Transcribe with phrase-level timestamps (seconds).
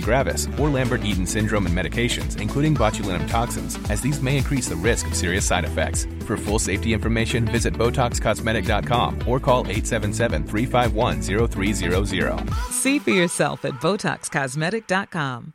[0.00, 5.06] gravis, or Lambert-Eaton syndrome and medications, including botulinum toxins, as these may increase the risk
[5.06, 6.06] of serious side effects.
[6.26, 12.54] For full safety information, visit BotoxCosmetic.com or call 877-351-0300.
[12.70, 15.52] See for yourself at BotoxCosmetic.com.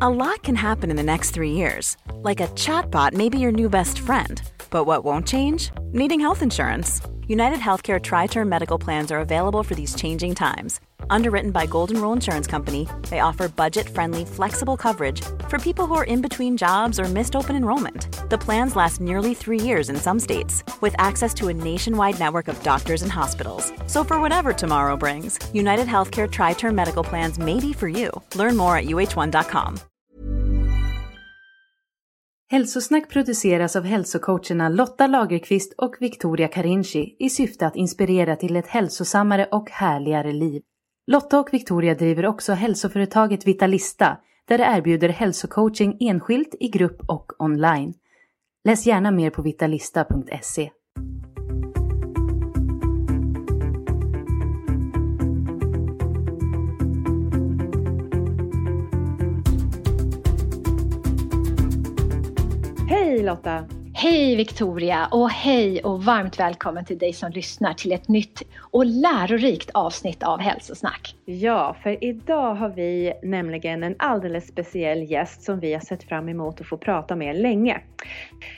[0.00, 1.96] A lot can happen in the next three years.
[2.14, 4.40] Like a chatbot may be your new best friend.
[4.70, 5.70] But what won't change?
[5.92, 7.00] Needing health insurance.
[7.26, 10.80] United Healthcare Tri Term Medical Plans are available for these changing times.
[11.08, 15.94] Underwritten by Golden Rule Insurance Company, they offer budget friendly, flexible coverage for people who
[15.94, 18.06] are in between jobs or missed open enrollment.
[18.30, 22.48] The plans last nearly three years in some states, with access to a nationwide network
[22.48, 23.72] of doctors and hospitals.
[23.86, 28.10] So, for whatever tomorrow brings, United Healthcare Tri Term Medical Plans may be for you.
[28.34, 29.80] Learn more at uh1.com.
[32.52, 38.66] Hälsosnack produceras av hälsocoacherna Lotta Lagerqvist och Victoria Carinci i syfte att inspirera till ett
[38.66, 40.62] hälsosammare och härligare liv.
[41.06, 47.32] Lotta och Victoria driver också hälsoföretaget Vitalista där de erbjuder hälsocoaching enskilt, i grupp och
[47.38, 47.94] online.
[48.64, 50.70] Läs gärna mer på vitalista.se.
[62.88, 63.79] Hej Lotta!
[63.94, 68.86] Hej Victoria och hej och varmt välkommen till dig som lyssnar till ett nytt och
[68.86, 71.16] lärorikt avsnitt av Hälsosnack.
[71.24, 76.28] Ja, för idag har vi nämligen en alldeles speciell gäst som vi har sett fram
[76.28, 77.80] emot att få prata med länge.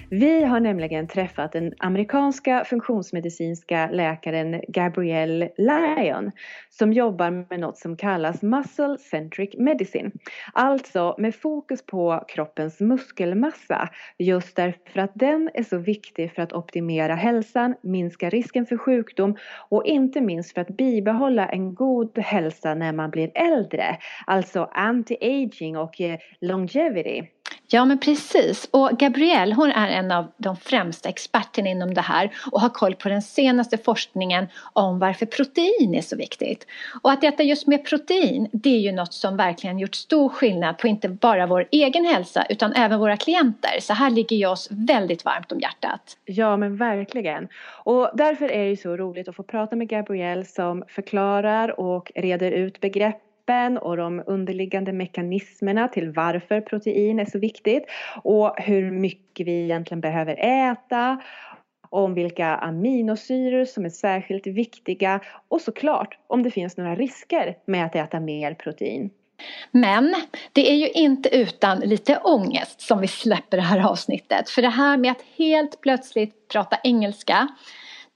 [0.09, 6.31] Vi har nämligen träffat den amerikanska funktionsmedicinska läkaren Gabrielle Lyon
[6.71, 10.11] som jobbar med något som kallas Muscle Centric Medicine.
[10.53, 16.53] Alltså med fokus på kroppens muskelmassa just därför att den är så viktig för att
[16.53, 19.37] optimera hälsan, minska risken för sjukdom
[19.69, 23.99] och inte minst för att bibehålla en god hälsa när man blir äldre.
[24.27, 27.29] Alltså anti-aging och eh, longevity.
[27.75, 32.33] Ja men precis och Gabrielle hon är en av de främsta experterna inom det här
[32.53, 36.67] och har koll på den senaste forskningen om varför protein är så viktigt.
[37.03, 40.79] Och att äta just med protein det är ju något som verkligen gjort stor skillnad
[40.79, 43.81] på inte bara vår egen hälsa utan även våra klienter.
[43.81, 46.17] Så här ligger ju oss väldigt varmt om hjärtat.
[46.25, 47.49] Ja men verkligen.
[47.85, 52.13] Och därför är det ju så roligt att få prata med Gabrielle som förklarar och
[52.15, 57.85] reder ut begrepp kroppen och de underliggande mekanismerna till varför protein är så viktigt
[58.23, 60.37] och hur mycket vi egentligen behöver
[60.71, 61.21] äta
[61.91, 67.87] om vilka aminosyror som är särskilt viktiga och såklart om det finns några risker med
[67.87, 69.11] att äta mer protein.
[69.73, 70.15] Men
[70.53, 74.51] det är ju inte utan lite ångest som vi släpper det här avsnittet.
[74.51, 77.49] För det här med att helt plötsligt prata engelska.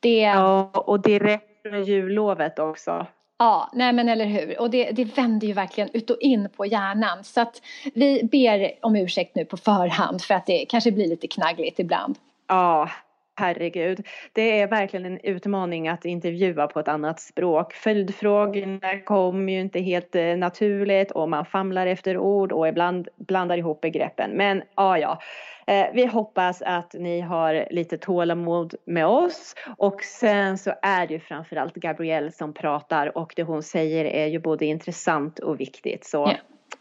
[0.00, 0.20] Det...
[0.20, 3.06] Ja, och direkt från jullovet också.
[3.38, 4.60] Ja, nej men eller hur.
[4.60, 7.24] Och det, det vänder ju verkligen ut och in på hjärnan.
[7.24, 7.62] Så att
[7.94, 12.18] vi ber om ursäkt nu på förhand för att det kanske blir lite knaggligt ibland.
[12.48, 12.90] Ja,
[13.36, 14.06] herregud.
[14.32, 17.72] Det är verkligen en utmaning att intervjua på ett annat språk.
[17.72, 23.58] Följdfrågorna kommer ju inte helt eh, naturligt och man famlar efter ord och ibland blandar
[23.58, 24.30] ihop begreppen.
[24.30, 25.20] Men ja, ja.
[25.66, 31.14] Eh, vi hoppas att ni har lite tålamod med oss och sen så är det
[31.14, 36.04] ju framförallt Gabrielle som pratar och det hon säger är ju både intressant och viktigt.
[36.04, 36.38] Så yeah.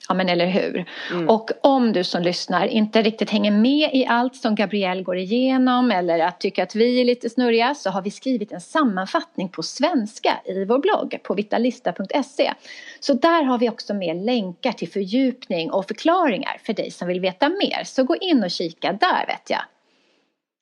[0.08, 0.86] Ja men eller hur.
[1.12, 1.30] Mm.
[1.30, 5.92] Och om du som lyssnar inte riktigt hänger med i allt som Gabrielle går igenom
[5.92, 9.64] eller att tycker att vi är lite snurriga så har vi skrivit en sammanfattning på
[9.64, 12.54] svenska i vår blogg på vitalista.se.
[13.00, 17.20] Så där har vi också med länkar till fördjupning och förklaringar för dig som vill
[17.20, 17.84] veta mer.
[17.84, 19.62] Så gå in och kika där vet jag.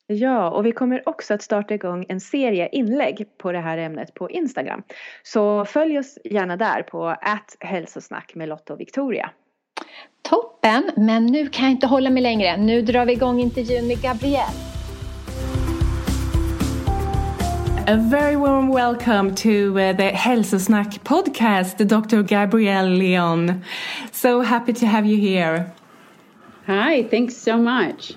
[0.07, 4.13] Ja, och vi kommer också att starta igång en serie inlägg på det här ämnet
[4.13, 4.83] på Instagram.
[5.23, 7.15] Så följ oss gärna där på
[7.59, 9.29] hälsosnack med Lotta och Victoria.
[10.29, 12.57] Toppen, men nu kan jag inte hålla mig längre.
[12.57, 14.53] Nu drar vi igång intervjun med Gabrielle.
[17.87, 22.21] A very warm welcome to uh, the Hälsosnack podcast, Dr.
[22.21, 23.63] Gabrielle Leon.
[24.11, 25.71] So happy to have you here.
[26.67, 28.13] Hi, thanks so much.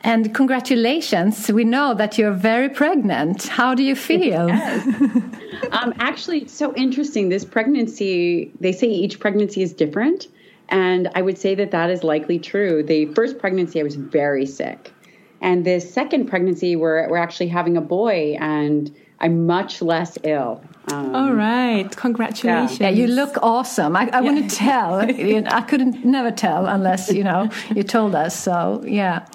[0.00, 1.50] And congratulations.
[1.50, 3.48] We know that you're very pregnant.
[3.48, 4.50] How do you feel?
[5.72, 7.28] um, actually, it's so interesting.
[7.28, 10.28] This pregnancy, they say each pregnancy is different.
[10.74, 12.82] And I would say that that is likely true.
[12.82, 14.92] The first pregnancy, I was very sick.
[15.40, 20.64] And this second pregnancy, we're, we're actually having a boy, and I'm much less ill.
[20.90, 22.80] Um, All right, congratulations!
[22.80, 23.94] Yeah, you look awesome.
[23.94, 24.20] I, I yeah.
[24.20, 24.94] want to tell.
[25.58, 28.36] I couldn't never tell unless you know you told us.
[28.36, 29.26] So yeah.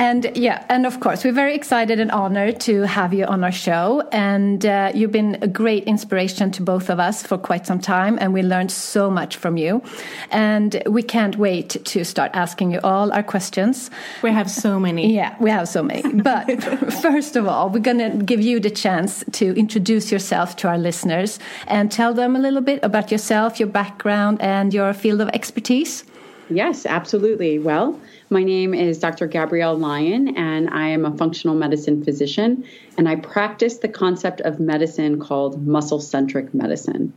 [0.00, 3.52] And yeah, and of course, we're very excited and honored to have you on our
[3.52, 4.00] show.
[4.12, 8.16] And uh, you've been a great inspiration to both of us for quite some time,
[8.18, 9.82] and we learned so much from you.
[10.30, 13.90] And we can't wait to start asking you all our questions.
[14.22, 15.14] We have so many.
[15.14, 16.00] Yeah, we have so many.
[16.30, 16.62] But
[17.02, 20.78] first of all, we're going to give you the chance to introduce yourself to our
[20.78, 25.28] listeners and tell them a little bit about yourself, your background, and your field of
[25.28, 26.04] expertise.
[26.50, 27.60] Yes, absolutely.
[27.60, 29.28] Well, my name is Dr.
[29.28, 32.64] Gabrielle Lyon, and I am a functional medicine physician,
[32.98, 37.12] and I practice the concept of medicine called muscle centric medicine.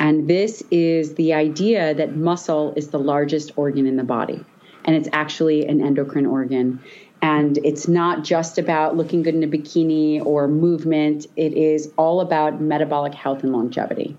[0.00, 4.44] And this is the idea that muscle is the largest organ in the body,
[4.84, 6.80] and it's actually an endocrine organ.
[7.22, 12.20] And it's not just about looking good in a bikini or movement, it is all
[12.20, 14.16] about metabolic health and longevity.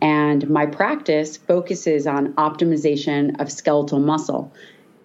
[0.00, 4.52] And my practice focuses on optimization of skeletal muscle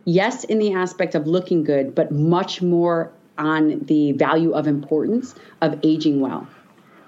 [0.06, 5.36] yes, in the aspect of looking good, but much more on the value of importance
[5.62, 6.48] of aging well,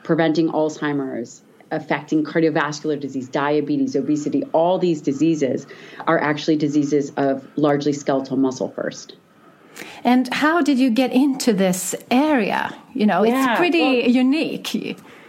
[0.04, 1.42] preventing Alzheimer's,
[1.72, 5.66] affecting cardiovascular disease, diabetes, obesity, all these diseases
[6.08, 9.16] are actually diseases of largely skeletal muscle first.
[10.04, 12.76] And how did you get into this area?
[12.94, 14.76] You know, yeah, it's pretty well, unique.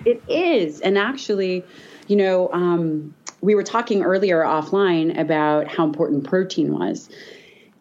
[0.04, 0.80] It is.
[0.80, 1.64] And actually,
[2.06, 7.08] you know, um, we were talking earlier offline about how important protein was.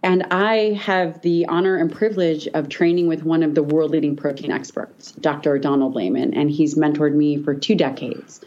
[0.04, 4.18] And I have the honor and privilege of training with one of the world leading
[4.18, 5.58] protein experts, Dr.
[5.58, 8.42] Donald Layman, and he's mentored me for two decades.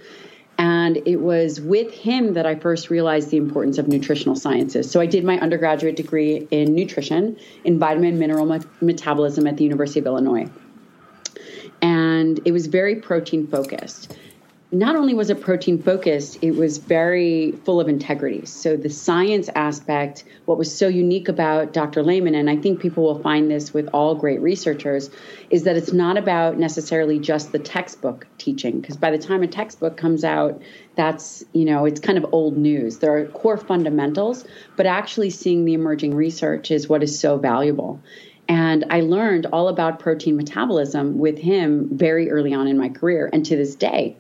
[0.59, 4.91] And it was with him that I first realized the importance of nutritional sciences.
[4.91, 10.01] So I did my undergraduate degree in nutrition, in vitamin mineral metabolism at the University
[10.01, 10.49] of Illinois.
[11.81, 14.15] And it was very protein focused
[14.73, 18.45] not only was it protein focused, it was very full of integrity.
[18.47, 22.03] So the science aspect, what was so unique about Dr.
[22.03, 25.09] Layman, and I think people will find this with all great researchers,
[25.51, 28.81] is that it's not about necessarily just the textbook teaching.
[28.81, 30.61] Because by the time a textbook comes out,
[30.97, 32.99] that's, you know, it's kind of old news.
[32.99, 38.01] There are core fundamentals, but actually seeing the emerging research is what is so valuable.
[38.49, 43.31] And I learned all about protein metabolism with him very early on in my career.
[43.33, 44.17] And to this day,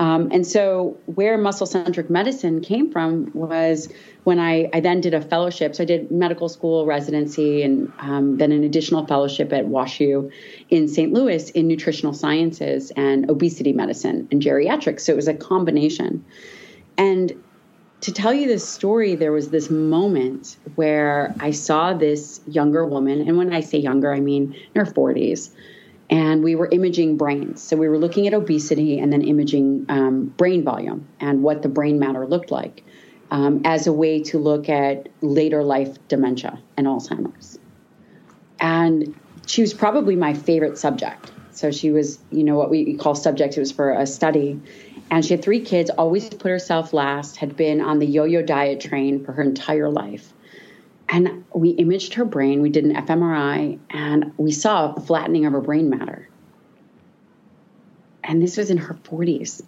[0.00, 3.92] um, and so, where muscle centric medicine came from was
[4.24, 5.76] when I, I, then did a fellowship.
[5.76, 10.32] So, I did medical school residency and um, then an additional fellowship at WashU
[10.70, 11.12] in St.
[11.12, 15.00] Louis in nutritional sciences and obesity medicine and geriatrics.
[15.00, 16.24] So, it was a combination.
[16.96, 17.34] And
[18.00, 23.20] to tell you this story, there was this moment where I saw this younger woman,
[23.28, 25.50] and when I say younger, I mean in her 40s
[26.10, 27.62] and we were imaging brains.
[27.62, 31.68] So we were looking at obesity and then imaging um, brain volume and what the
[31.68, 32.84] brain matter looked like
[33.30, 37.58] um, as a way to look at later life dementia and Alzheimer's.
[38.58, 39.14] And
[39.46, 41.32] she was probably my favorite subject.
[41.52, 43.56] So she was, you know, what we call subject.
[43.56, 44.60] It was for a study.
[45.10, 48.42] And she had three kids, always put herself last, had been on the yo yo
[48.42, 50.32] diet train for her entire life.
[51.12, 55.52] And we imaged her brain, we did an fMRI, and we saw a flattening of
[55.52, 56.28] her brain matter.
[58.22, 59.60] And this was in her 40s.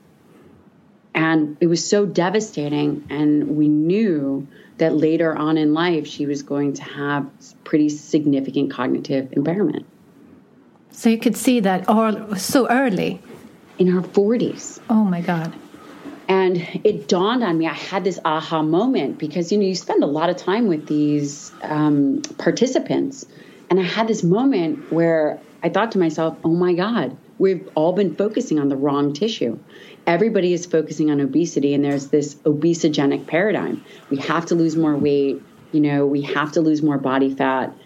[1.14, 3.06] And it was so devastating.
[3.10, 4.46] And we knew
[4.78, 7.28] that later on in life, she was going to have
[7.64, 9.84] pretty significant cognitive impairment.
[10.92, 13.20] So you could see that all so early?
[13.78, 14.78] In her 40s.
[14.88, 15.52] Oh my God.
[16.32, 20.02] And it dawned on me, I had this aha moment because, you know, you spend
[20.02, 23.26] a lot of time with these um, participants.
[23.68, 27.92] And I had this moment where I thought to myself, oh my God, we've all
[27.92, 29.58] been focusing on the wrong tissue.
[30.06, 33.84] Everybody is focusing on obesity, and there's this obesogenic paradigm.
[34.08, 37.76] We have to lose more weight, you know, we have to lose more body fat.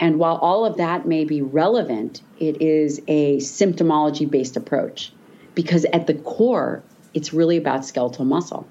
[0.00, 5.12] And while all of that may be relevant, it is a symptomology based approach
[5.54, 6.82] because at the core,
[7.14, 8.66] it's really about skeletal muscle.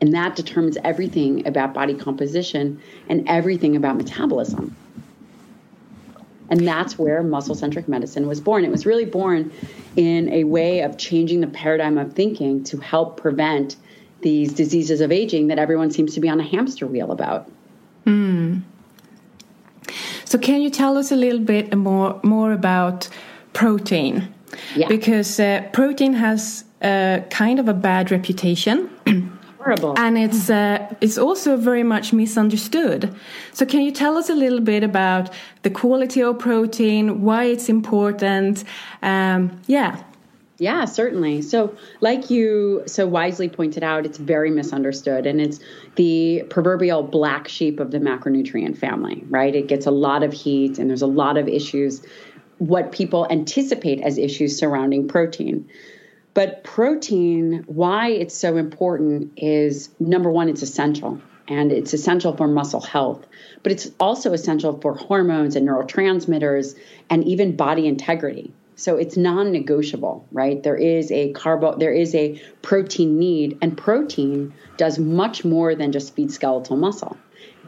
[0.00, 4.76] And that determines everything about body composition and everything about metabolism.
[6.50, 8.64] And that's where muscle centric medicine was born.
[8.64, 9.50] It was really born
[9.96, 13.76] in a way of changing the paradigm of thinking to help prevent
[14.20, 17.50] these diseases of aging that everyone seems to be on a hamster wheel about.
[18.06, 18.62] Mm.
[20.24, 23.08] So can you tell us a little bit more more about
[23.52, 24.34] protein?
[24.74, 24.88] Yeah.
[24.88, 26.63] Because uh, protein has
[27.30, 28.90] kind of a bad reputation.
[29.58, 29.94] Horrible.
[30.04, 33.14] And it's uh, it's also very much misunderstood.
[33.52, 35.30] So can you tell us a little bit about
[35.62, 38.64] the quality of protein, why it's important?
[39.02, 40.02] Um, yeah.
[40.58, 41.42] Yeah, certainly.
[41.42, 45.58] So, like you so wisely pointed out, it's very misunderstood and it's
[45.96, 49.54] the proverbial black sheep of the macronutrient family, right?
[49.54, 52.02] It gets a lot of heat and there's a lot of issues,
[52.58, 55.68] what people anticipate as issues surrounding protein.
[56.34, 62.48] But protein, why it's so important is number one, it's essential and it's essential for
[62.48, 63.24] muscle health,
[63.62, 66.76] but it's also essential for hormones and neurotransmitters
[67.08, 68.52] and even body integrity.
[68.76, 70.60] So it's non-negotiable, right?
[70.60, 75.92] There is a carbo there is a protein need and protein does much more than
[75.92, 77.16] just feed skeletal muscle.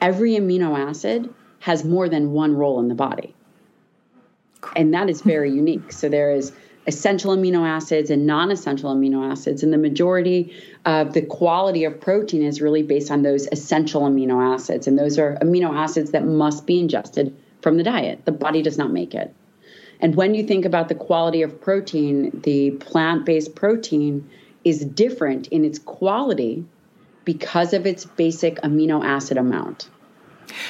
[0.00, 3.34] Every amino acid has more than one role in the body.
[4.74, 5.92] And that is very unique.
[5.92, 6.52] So there is
[6.86, 12.42] essential amino acids and non-essential amino acids and the majority of the quality of protein
[12.42, 16.66] is really based on those essential amino acids and those are amino acids that must
[16.66, 18.24] be ingested from the diet.
[18.24, 19.34] The body does not make it.
[20.00, 24.28] And when you think about the quality of protein, the plant based protein
[24.62, 26.64] is different in its quality
[27.24, 29.88] because of its basic amino acid amount.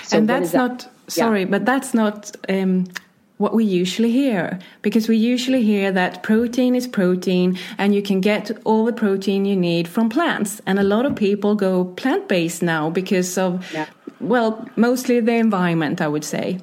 [0.05, 0.59] So and that's that?
[0.59, 1.47] not, sorry, yeah.
[1.47, 2.87] but that's not um,
[3.39, 8.21] what we usually hear because we usually hear that protein is protein and you can
[8.21, 10.61] get all the protein you need from plants.
[10.67, 13.87] And a lot of people go plant based now because of, yeah.
[14.21, 16.61] well, mostly the environment, I would say.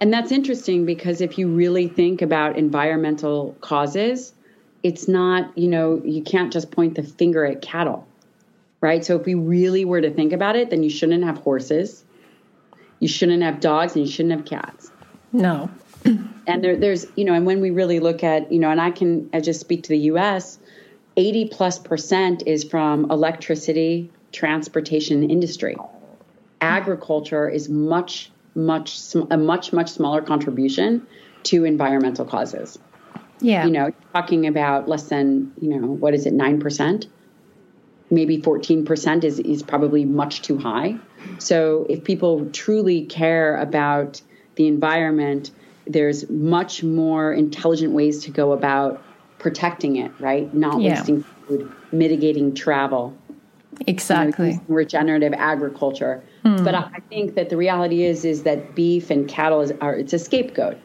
[0.00, 4.32] And that's interesting because if you really think about environmental causes,
[4.82, 8.08] it's not, you know, you can't just point the finger at cattle,
[8.80, 9.04] right?
[9.04, 12.02] So if we really were to think about it, then you shouldn't have horses,
[12.98, 14.90] you shouldn't have dogs, and you shouldn't have cats.
[15.32, 15.70] No.
[16.04, 18.90] And there, there's, you know, and when we really look at, you know, and I
[18.90, 20.58] can I just speak to the US,
[21.16, 25.76] 80 plus percent is from electricity, transportation, industry.
[26.60, 28.98] Agriculture is much much
[29.30, 31.06] a much much smaller contribution
[31.44, 32.78] to environmental causes.
[33.40, 33.64] Yeah.
[33.64, 37.06] You know, talking about less than, you know, what is it, 9%?
[38.10, 40.98] Maybe 14% is, is probably much too high.
[41.38, 44.20] So if people truly care about
[44.56, 45.52] the environment,
[45.92, 49.02] there's much more intelligent ways to go about
[49.38, 50.52] protecting it, right?
[50.54, 50.94] Not yeah.
[50.94, 53.16] wasting food, mitigating travel.
[53.86, 54.52] Exactly.
[54.52, 56.22] You know, regenerative agriculture.
[56.44, 56.64] Mm.
[56.64, 60.12] But I think that the reality is is that beef and cattle is are it's
[60.12, 60.76] a scapegoat.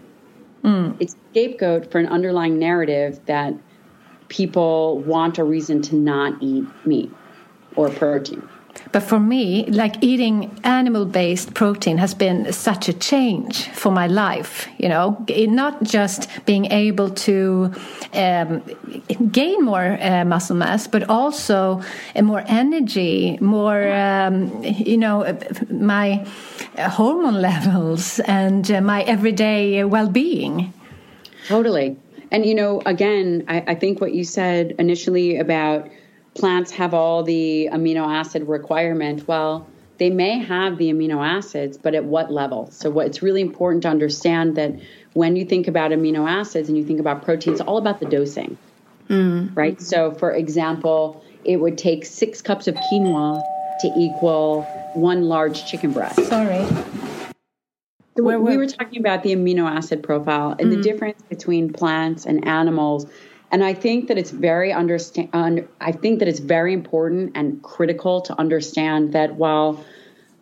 [0.64, 0.96] Mm.
[1.00, 3.54] It's a scapegoat for an underlying narrative that
[4.30, 7.12] people want a reason to not eat meat
[7.76, 8.48] or protein.
[8.92, 14.08] But for me, like eating animal based protein has been such a change for my
[14.08, 14.68] life.
[14.78, 17.74] You know, not just being able to
[18.14, 18.64] um,
[19.32, 21.82] gain more uh, muscle mass, but also
[22.16, 25.38] uh, more energy, more, um, you know,
[25.70, 26.26] my
[26.78, 30.74] hormone levels and uh, my everyday well being.
[31.48, 31.98] Totally.
[32.32, 35.88] And, you know, again, I, I think what you said initially about
[36.36, 39.28] plants have all the amino acid requirement.
[39.28, 42.70] Well, they may have the amino acids, but at what level?
[42.72, 44.74] So, what it's really important to understand that
[45.14, 48.58] when you think about amino acids and you think about proteins, all about the dosing,
[49.10, 49.56] mm.
[49.56, 49.82] right?
[49.82, 53.42] So, for example, it would take six cups of quinoa
[53.80, 54.64] to equal
[54.94, 56.22] one large chicken breast.
[56.26, 56.66] Sorry.
[58.18, 58.54] So where, where?
[58.54, 60.76] We were talking about the amino acid profile and mm.
[60.76, 63.06] the difference between plants and animals
[63.52, 65.30] and I think that it's very understand.
[65.34, 69.84] Un, I think that it's very important and critical to understand that while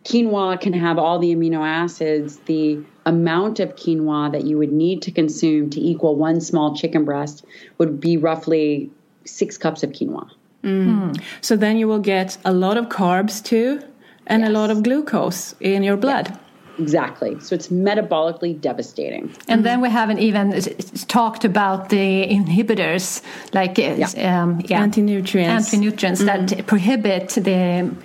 [0.03, 5.01] quinoa can have all the amino acids, the amount of quinoa that you would need
[5.03, 7.45] to consume to equal one small chicken breast
[7.77, 8.89] would be roughly
[9.25, 10.29] six cups of quinoa.
[10.63, 11.21] Mm.
[11.41, 13.81] So then you will get a lot of carbs too,
[14.27, 14.49] and yes.
[14.49, 16.29] a lot of glucose in your blood.
[16.29, 16.37] Yeah.
[16.79, 17.39] Exactly.
[17.39, 19.35] So it's metabolically devastating.
[19.47, 20.59] And then we haven't even
[21.07, 23.21] talked about the inhibitors,
[23.53, 24.41] like uh, yeah.
[24.41, 24.81] Um, yeah.
[24.81, 26.47] anti-nutrients, anti-nutrients mm.
[26.47, 27.41] that prohibit the.
[27.43, 27.95] the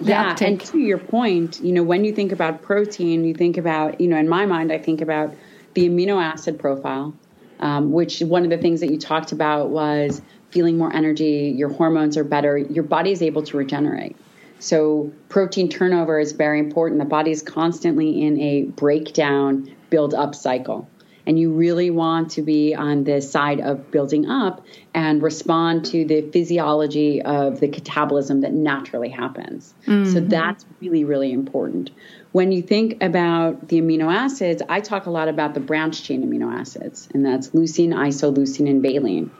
[0.00, 0.48] yeah, uptake.
[0.48, 4.08] and to your point, you know, when you think about protein, you think about, you
[4.08, 5.34] know, in my mind, I think about
[5.72, 7.14] the amino acid profile,
[7.60, 10.20] um, which one of the things that you talked about was
[10.50, 14.16] feeling more energy, your hormones are better, your body is able to regenerate.
[14.58, 16.98] So, protein turnover is very important.
[16.98, 20.88] The body is constantly in a breakdown, build up cycle.
[21.26, 26.04] and you really want to be on the side of building up and respond to
[26.04, 29.74] the physiology of the catabolism that naturally happens.
[29.86, 30.12] Mm-hmm.
[30.12, 31.90] So that's really, really important.
[32.30, 36.22] When you think about the amino acids, I talk a lot about the branch chain
[36.22, 39.30] amino acids, and that's leucine, isoleucine, and valine.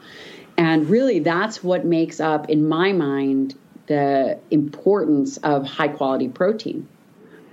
[0.57, 3.55] And really, that's what makes up, in my mind,
[3.87, 6.87] the importance of high quality protein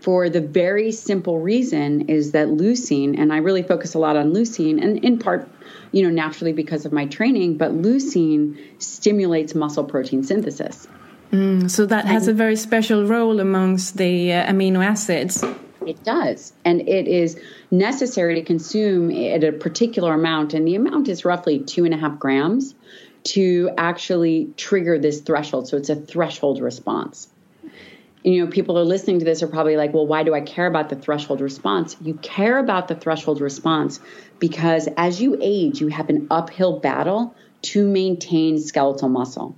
[0.05, 4.35] for the very simple reason is that leucine, and I really focus a lot on
[4.35, 5.49] leucine, and in part,
[5.93, 10.87] you know, naturally because of my training, but leucine stimulates muscle protein synthesis.
[11.33, 15.43] Mm, so that has a very special role amongst the uh, amino acids.
[15.87, 16.53] It does.
[16.67, 21.61] And it is necessary to consume at a particular amount, and the amount is roughly
[21.61, 22.75] two and a half grams
[23.25, 25.69] to actually trigger this threshold.
[25.69, 27.29] So it's a threshold response
[28.25, 30.67] you know, people are listening to this are probably like, well, why do I care
[30.67, 31.95] about the threshold response?
[32.01, 34.01] You care about the threshold response
[34.39, 39.55] because as you age, you have an uphill battle to maintain skeletal muscle.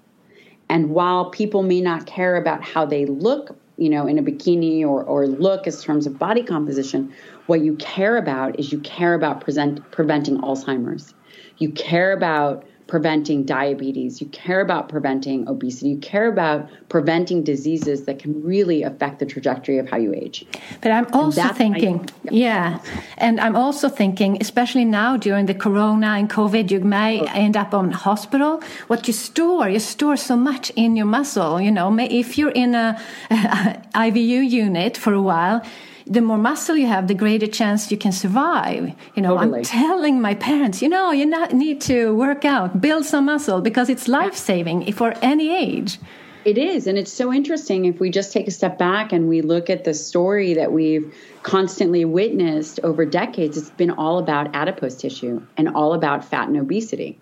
[0.68, 4.82] And while people may not care about how they look, you know, in a bikini
[4.82, 7.14] or, or look as terms of body composition,
[7.46, 11.14] what you care about is you care about present, preventing Alzheimer's.
[11.58, 18.04] You care about preventing diabetes, you care about preventing obesity, you care about preventing diseases
[18.04, 20.46] that can really affect the trajectory of how you age.
[20.80, 22.30] But I'm also thinking, yeah.
[22.30, 22.80] yeah.
[23.18, 27.28] and I'm also thinking, especially now during the corona and COVID, you may oh.
[27.34, 28.62] end up on hospital.
[28.86, 31.60] What you store, you store so much in your muscle.
[31.60, 33.00] You know, if you're in a,
[33.30, 35.62] a ICU unit for a while,
[36.06, 38.94] the more muscle you have, the greater chance you can survive.
[39.14, 39.58] You know, totally.
[39.58, 43.88] I'm telling my parents, you know, you need to work out, build some muscle because
[43.88, 45.98] it's life saving for any age.
[46.44, 46.86] It is.
[46.86, 49.82] And it's so interesting if we just take a step back and we look at
[49.82, 55.68] the story that we've constantly witnessed over decades, it's been all about adipose tissue and
[55.70, 57.18] all about fat and obesity.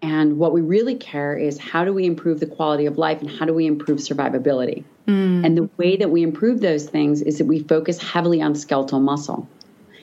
[0.00, 3.28] And what we really care is how do we improve the quality of life and
[3.28, 4.84] how do we improve survivability?
[5.06, 5.44] Mm.
[5.44, 9.00] And the way that we improve those things is that we focus heavily on skeletal
[9.00, 9.48] muscle.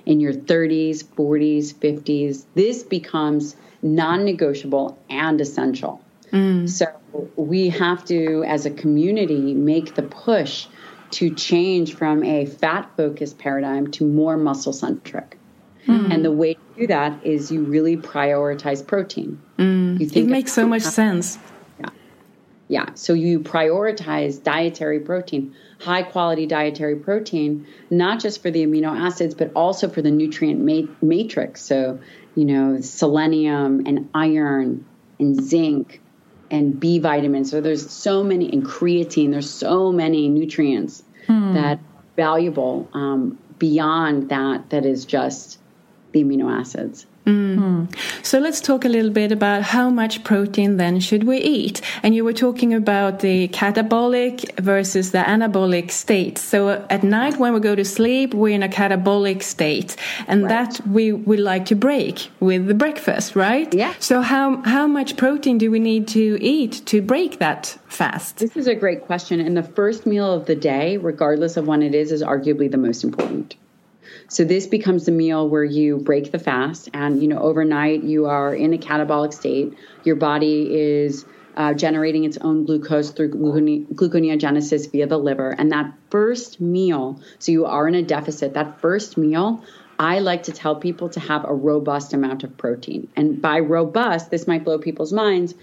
[0.05, 6.01] In your 30s, 40s, 50s, this becomes non negotiable and essential.
[6.31, 6.69] Mm.
[6.69, 6.87] So
[7.35, 10.67] we have to, as a community, make the push
[11.11, 15.37] to change from a fat focused paradigm to more muscle centric.
[15.87, 16.13] Mm.
[16.13, 19.41] And the way to do that is you really prioritize protein.
[19.57, 19.99] Mm.
[19.99, 21.37] You think it makes so much sense.
[22.71, 22.93] Yeah.
[22.93, 29.35] So you prioritize dietary protein, high quality dietary protein, not just for the amino acids,
[29.35, 31.61] but also for the nutrient ma- matrix.
[31.61, 31.99] So,
[32.33, 34.85] you know, selenium and iron
[35.19, 35.99] and zinc
[36.49, 37.51] and B vitamins.
[37.51, 41.53] So there's so many, and creatine, there's so many nutrients mm.
[41.53, 41.81] that
[42.15, 45.59] valuable um, beyond that, that is just
[46.13, 47.05] the amino acids.
[47.25, 47.95] Mm.
[48.23, 51.81] So let's talk a little bit about how much protein then should we eat.
[52.01, 56.37] And you were talking about the catabolic versus the anabolic state.
[56.37, 59.95] So at night when we go to sleep, we're in a catabolic state,
[60.27, 60.49] and right.
[60.49, 63.71] that we would like to break with the breakfast, right?
[63.73, 63.93] Yeah.
[63.99, 68.37] So how how much protein do we need to eat to break that fast?
[68.37, 71.83] This is a great question, and the first meal of the day, regardless of when
[71.83, 73.55] it is, is arguably the most important.
[74.31, 78.27] So this becomes the meal where you break the fast, and you know overnight you
[78.27, 79.77] are in a catabolic state.
[80.05, 81.25] Your body is
[81.57, 87.51] uh, generating its own glucose through gluconeogenesis via the liver, and that first meal, so
[87.51, 88.53] you are in a deficit.
[88.53, 89.65] That first meal.
[89.99, 93.09] I like to tell people to have a robust amount of protein.
[93.15, 95.53] And by robust, this might blow people's minds,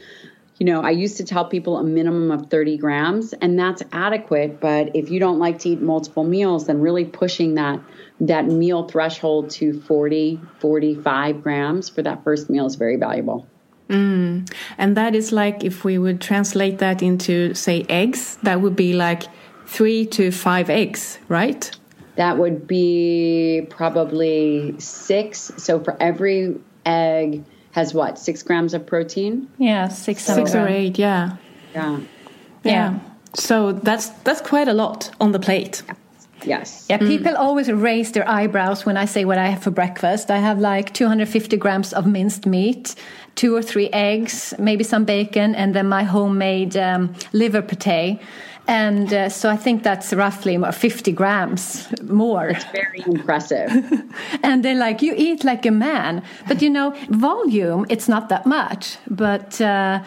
[0.58, 4.60] you know, I used to tell people a minimum of 30 grams, and that's adequate.
[4.60, 7.80] But if you don't like to eat multiple meals, then really pushing that
[8.20, 13.46] that meal threshold to 40, 45 grams for that first meal is very valuable.
[13.88, 14.52] Mm.
[14.76, 18.92] And that is like if we would translate that into, say, eggs, that would be
[18.92, 19.22] like
[19.66, 21.70] three to five eggs, right?
[22.16, 25.52] That would be probably six.
[25.56, 29.48] So for every egg has what, six grams of protein?
[29.58, 31.36] Yeah, six, six or eight, yeah.
[31.74, 32.00] Yeah.
[32.64, 32.72] Yeah.
[32.72, 32.98] yeah.
[33.34, 35.82] So that's that's quite a lot on the plate.
[35.86, 35.94] Yeah.
[36.44, 36.86] Yes.
[36.88, 37.38] Yeah, people mm.
[37.38, 40.30] always raise their eyebrows when I say what I have for breakfast.
[40.30, 42.94] I have like 250 grams of minced meat,
[43.34, 48.20] two or three eggs, maybe some bacon, and then my homemade um, liver pate.
[48.68, 52.50] And uh, so I think that's roughly 50 grams more.
[52.50, 53.70] It's very impressive.
[54.42, 56.22] and they're like, you eat like a man.
[56.46, 58.98] But you know, volume, it's not that much.
[59.10, 59.60] But.
[59.60, 60.04] Uh,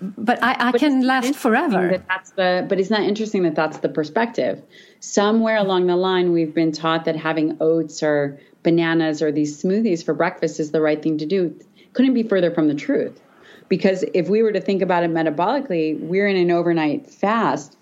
[0.00, 1.88] but I, I but can last forever.
[1.88, 4.62] That that's the, but isn't that interesting that that's the perspective?
[5.02, 10.04] somewhere along the line we've been taught that having oats or bananas or these smoothies
[10.04, 11.58] for breakfast is the right thing to do
[11.92, 13.20] couldn't be further from the truth.
[13.68, 17.76] Because if we were to think about it metabolically, we're in an overnight fast.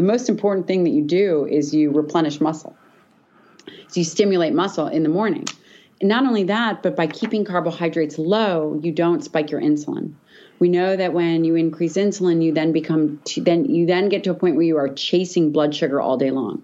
[0.00, 2.74] The most important thing that you do is you replenish muscle.
[3.66, 5.44] So you stimulate muscle in the morning.
[6.00, 10.14] And not only that, but by keeping carbohydrates low, you don't spike your insulin.
[10.58, 14.30] We know that when you increase insulin, you then become then you then get to
[14.30, 16.62] a point where you are chasing blood sugar all day long.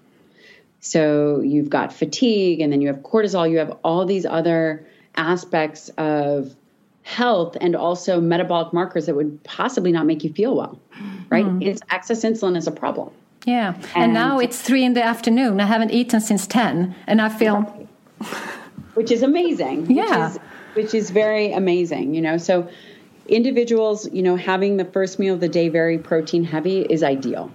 [0.81, 3.51] So you've got fatigue, and then you have cortisol.
[3.51, 6.57] You have all these other aspects of
[7.03, 10.81] health and also metabolic markers that would possibly not make you feel well.
[11.29, 11.45] Right?
[11.45, 11.63] Mm.
[11.63, 13.11] It's excess insulin is a problem.
[13.47, 15.61] Yeah, and, and, now it's three in the afternoon.
[15.61, 17.63] I haven't eaten since ten, and I feel,
[18.95, 19.89] which is amazing.
[19.89, 20.41] Yeah, which is,
[20.75, 22.13] which is very amazing.
[22.13, 22.69] You know, so
[23.29, 27.53] individuals, you know, having the first meal of the day very protein heavy is ideal.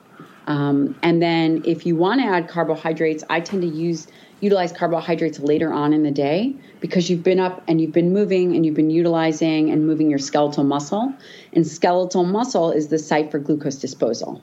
[0.48, 4.08] Um, and then if you want to add carbohydrates, I tend to use
[4.40, 8.56] utilize carbohydrates later on in the day because you've been up and you've been moving
[8.56, 11.14] and you've been utilizing and moving your skeletal muscle.
[11.54, 14.42] And skeletal muscle is the site for glucose disposal.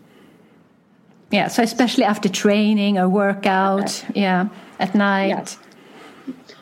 [1.31, 4.21] Yeah, so especially after training or workout, okay.
[4.21, 5.29] yeah, at night.
[5.29, 5.59] Yes.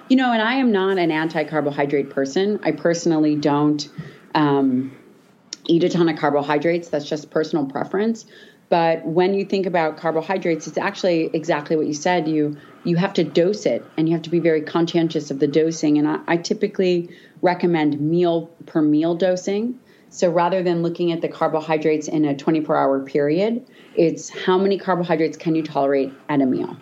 [0.08, 2.60] You know, and I am not an anti carbohydrate person.
[2.62, 3.88] I personally don't
[4.34, 4.96] um,
[5.66, 6.88] eat a ton of carbohydrates.
[6.88, 8.26] That's just personal preference.
[8.68, 12.26] But when you think about carbohydrates, it's actually exactly what you said.
[12.26, 15.46] You you have to dose it, and you have to be very conscientious of the
[15.46, 15.98] dosing.
[15.98, 17.10] And I, I typically
[17.42, 19.78] recommend meal per meal dosing.
[20.10, 24.78] So rather than looking at the carbohydrates in a 24 hour period, it's how many
[24.78, 26.76] carbohydrates can you tolerate at a meal.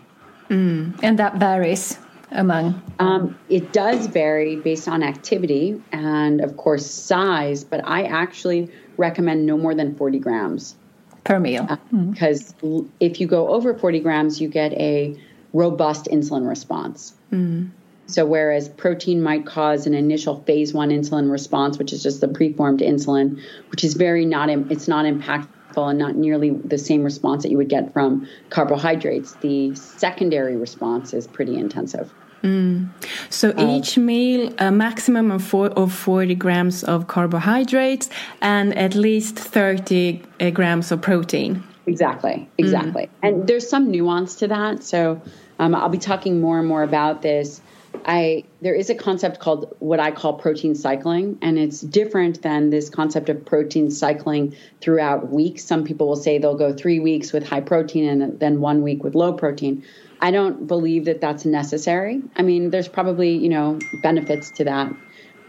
[0.51, 1.99] Mm, and that varies
[2.31, 2.83] among?
[2.99, 9.47] Um, it does vary based on activity and, of course, size, but I actually recommend
[9.47, 10.77] no more than 40 grams
[11.25, 11.67] per meal.
[11.69, 11.77] Uh,
[12.11, 12.89] because mm.
[13.01, 15.19] if you go over 40 grams, you get a
[15.53, 17.15] robust insulin response.
[17.33, 17.71] Mm.
[18.07, 22.29] So, whereas protein might cause an initial phase one insulin response, which is just the
[22.29, 23.41] preformed insulin,
[23.71, 27.57] which is very not, it's not impactful and not nearly the same response that you
[27.57, 29.33] would get from carbohydrates.
[29.37, 32.13] The secondary response is pretty intensive.
[32.43, 32.91] Mm.
[33.31, 38.11] So uh, each meal, a maximum of, four, of 40 grams of carbohydrates
[38.43, 41.63] and at least 30 uh, grams of protein.
[41.87, 43.05] Exactly, exactly.
[43.05, 43.09] Mm.
[43.23, 44.83] And there's some nuance to that.
[44.83, 45.23] So
[45.59, 47.63] um, I'll be talking more and more about this.
[48.05, 52.71] I there is a concept called what I call protein cycling, and it's different than
[52.71, 55.65] this concept of protein cycling throughout weeks.
[55.65, 59.05] Some people will say they'll go three weeks with high protein and then one week
[59.05, 59.85] with low protein.
[60.21, 62.23] I don't believe that that's necessary.
[62.37, 64.93] I mean, there's probably you know benefits to that,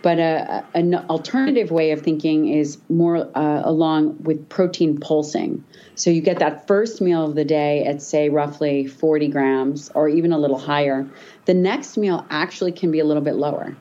[0.06, 5.64] but a, an alternative way of thinking is more uh, along with protein pulsing.
[5.96, 10.08] So you get that first meal of the day at say roughly 40 grams or
[10.08, 11.10] even a little higher.
[11.46, 13.76] The next meal actually can be a little bit lower,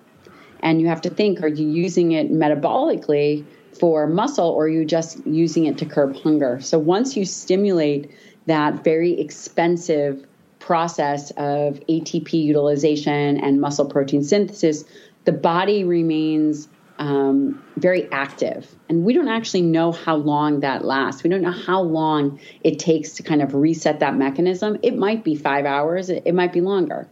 [0.60, 3.44] and you have to think: Are you using it metabolically?
[3.78, 6.58] For muscle, or are you just using it to curb hunger?
[6.62, 8.10] So, once you stimulate
[8.46, 10.24] that very expensive
[10.58, 14.84] process of ATP utilization and muscle protein synthesis,
[15.24, 18.72] the body remains um, very active.
[18.88, 21.22] And we don't actually know how long that lasts.
[21.22, 24.78] We don't know how long it takes to kind of reset that mechanism.
[24.82, 27.08] It might be five hours, it, it might be longer.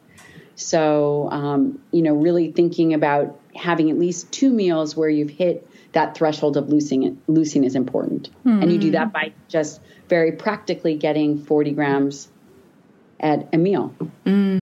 [0.55, 5.69] So, um, you know, really thinking about having at least two meals where you've hit
[5.93, 8.31] that threshold of leucine leucine is important.
[8.45, 8.63] Mm.
[8.63, 12.29] And you do that by just very practically getting 40 grams
[13.21, 13.95] at a meal.
[14.25, 14.62] Mm.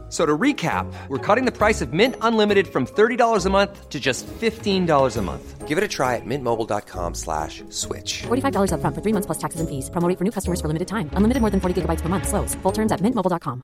[0.11, 3.97] So to recap, we're cutting the price of Mint Unlimited from $30 a month to
[3.97, 5.67] just $15 a month.
[5.69, 8.23] Give it a try at mintmobile.com slash switch.
[8.23, 9.89] $45 up front for three months plus taxes and fees.
[9.89, 11.09] Promoting for new customers for limited time.
[11.13, 12.27] Unlimited more than 40 gigabytes per month.
[12.27, 12.55] Slows.
[12.55, 13.61] Full terms at mintmobile.com.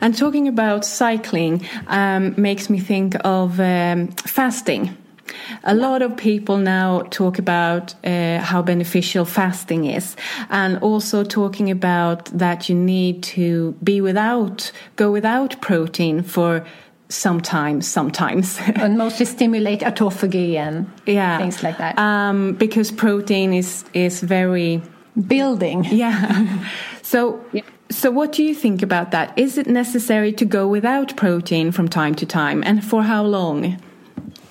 [0.00, 4.96] And talking about cycling um, makes me think of um, fasting.
[5.64, 10.16] A lot of people now talk about uh, how beneficial fasting is,
[10.50, 16.64] and also talking about that you need to be without, go without protein for
[17.08, 18.58] sometimes, sometimes.
[18.74, 21.38] and mostly stimulate autophagy and yeah.
[21.38, 21.98] things like that.
[21.98, 24.82] Um, because protein is is very
[25.26, 25.84] building.
[25.92, 26.66] Yeah.
[27.02, 27.44] so.
[27.52, 27.62] Yeah.
[27.90, 29.38] So, what do you think about that?
[29.38, 33.76] Is it necessary to go without protein from time to time, and for how long?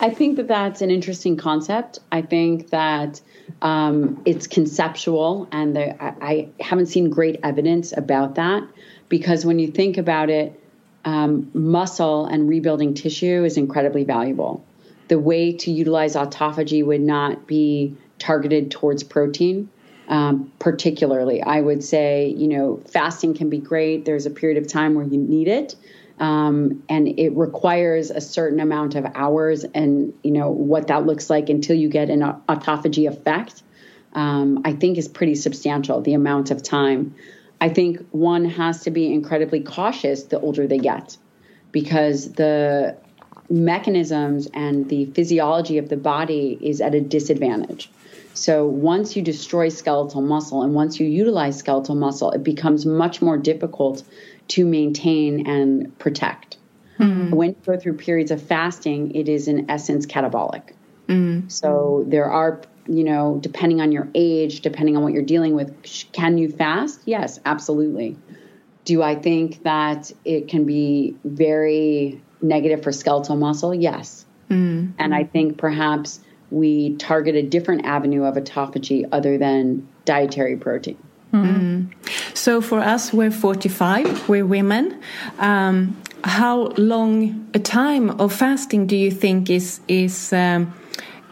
[0.01, 1.99] I think that that's an interesting concept.
[2.11, 3.21] I think that
[3.61, 8.63] um, it's conceptual, and I, I, haven't seen great evidence about that
[9.09, 10.59] because when you think about it,
[11.05, 14.65] um, muscle and rebuilding tissue is incredibly valuable.
[15.07, 19.69] The way to utilize autophagy would not be targeted towards protein.
[20.07, 24.03] Um, particularly, I would say, you know, fasting can be great.
[24.03, 25.75] There's a period of time where you need it,
[26.21, 31.29] um, and it requires a certain amount of hours and you know what that looks
[31.29, 33.63] like until you get an autophagy effect
[34.13, 37.13] um, i think is pretty substantial the amount of time.
[37.61, 41.15] I think one has to be incredibly cautious the older they get
[41.71, 42.97] because the
[43.51, 47.91] mechanisms and the physiology of the body is at a disadvantage.
[48.33, 53.21] So once you destroy skeletal muscle and once you utilize skeletal muscle it becomes much
[53.21, 54.03] more difficult
[54.51, 56.57] to maintain and protect.
[56.99, 57.31] Mm.
[57.31, 60.73] When you go through periods of fasting, it is in essence catabolic.
[61.07, 61.49] Mm.
[61.49, 65.73] So there are, you know, depending on your age, depending on what you're dealing with,
[66.11, 66.99] can you fast?
[67.05, 68.17] Yes, absolutely.
[68.83, 73.73] Do I think that it can be very negative for skeletal muscle?
[73.73, 74.25] Yes.
[74.49, 74.91] Mm.
[74.99, 80.97] And I think perhaps we target a different avenue of autophagy other than dietary protein.
[81.31, 81.93] Mm.
[82.33, 84.99] So for us, we're 45, we're women.
[85.39, 90.73] Um, how long a time of fasting do you think is is um,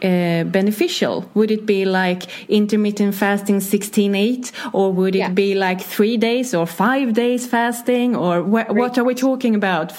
[0.02, 1.30] uh, beneficial?
[1.34, 5.28] Would it be like intermittent fasting 16-8 or would it yeah.
[5.28, 9.92] be like three days or five days fasting or wh what are we talking about?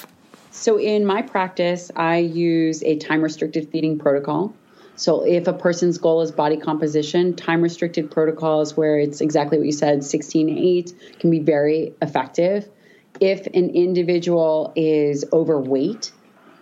[0.52, 4.54] So in my practice, I use a time restricted feeding protocol.
[5.02, 9.66] So if a person's goal is body composition, time restricted protocols where it's exactly what
[9.66, 12.70] you said, 16 to 8 can be very effective.
[13.20, 16.12] If an individual is overweight,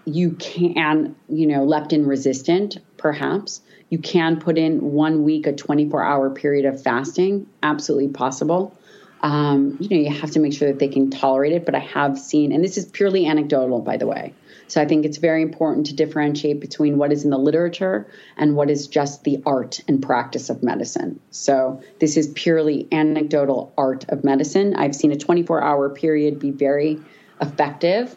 [0.06, 6.02] you can, you know, leptin resistant, perhaps, you can put in one week, a 24
[6.02, 8.74] hour period of fasting, absolutely possible.
[9.20, 11.80] Um, you know, you have to make sure that they can tolerate it, but I
[11.80, 14.34] have seen, and this is purely anecdotal, by the way.
[14.70, 18.56] So I think it's very important to differentiate between what is in the literature and
[18.56, 21.20] what is just the art and practice of medicine.
[21.32, 24.76] So this is purely anecdotal art of medicine.
[24.76, 27.00] I've seen a 24 hour period be very
[27.42, 28.16] effective.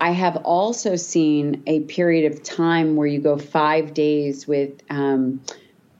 [0.00, 5.40] I have also seen a period of time where you go five days with um,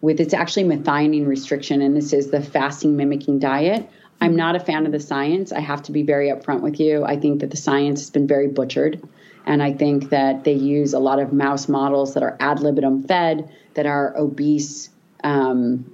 [0.02, 3.88] with it's actually methionine restriction, and this is the fasting mimicking diet.
[4.20, 5.52] I'm not a fan of the science.
[5.52, 7.04] I have to be very upfront with you.
[7.04, 9.06] I think that the science has been very butchered.
[9.50, 13.02] And I think that they use a lot of mouse models that are ad libitum
[13.02, 14.90] fed, that are obese,
[15.24, 15.92] um,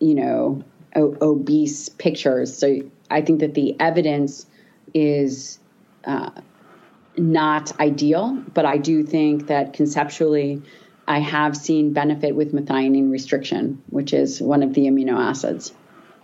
[0.00, 0.64] you know,
[0.96, 2.58] o- obese pictures.
[2.58, 4.46] So I think that the evidence
[4.92, 5.60] is
[6.04, 6.30] uh,
[7.16, 10.60] not ideal, but I do think that conceptually,
[11.06, 15.72] I have seen benefit with methionine restriction, which is one of the amino acids.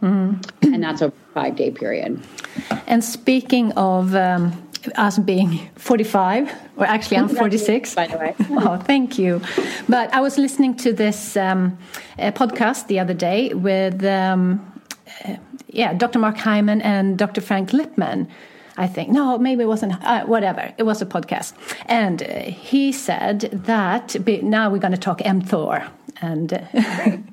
[0.02, 0.74] Mm-hmm.
[0.74, 2.20] And that's a five day period.
[2.88, 7.94] And speaking of um, us being 45, or actually I'm 46.
[7.94, 8.34] By the way.
[8.50, 9.40] oh, thank you.
[9.88, 11.78] But I was listening to this um,
[12.18, 14.60] podcast the other day with, um,
[15.24, 15.36] uh,
[15.68, 16.18] yeah, Dr.
[16.18, 17.40] Mark Hyman and Dr.
[17.40, 18.28] Frank Lipman.
[18.76, 19.10] I think.
[19.10, 20.72] No, maybe it wasn't, uh, whatever.
[20.78, 21.52] It was a podcast.
[21.86, 25.86] And uh, he said that now we're going to talk mTOR,
[26.20, 26.50] and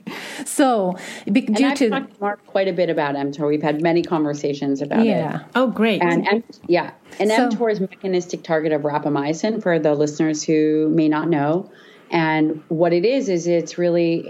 [0.46, 3.48] so due and I've to talked to Mark quite a bit about mTOR.
[3.48, 5.12] We've had many conversations about yeah.
[5.12, 5.16] it.
[5.16, 5.44] Yeah.
[5.56, 6.02] Oh, great.
[6.02, 10.90] And, and yeah, and so, mTOR is mechanistic target of rapamycin for the listeners who
[10.90, 11.70] may not know.
[12.12, 14.26] And what it is is it's really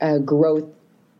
[0.00, 0.68] a, a growth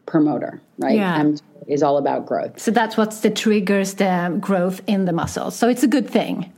[0.06, 0.96] promoter, right?
[0.96, 1.20] Yeah.
[1.20, 2.58] mTOR is all about growth.
[2.58, 5.56] So that's what the triggers the growth in the muscles.
[5.56, 6.52] So it's a good thing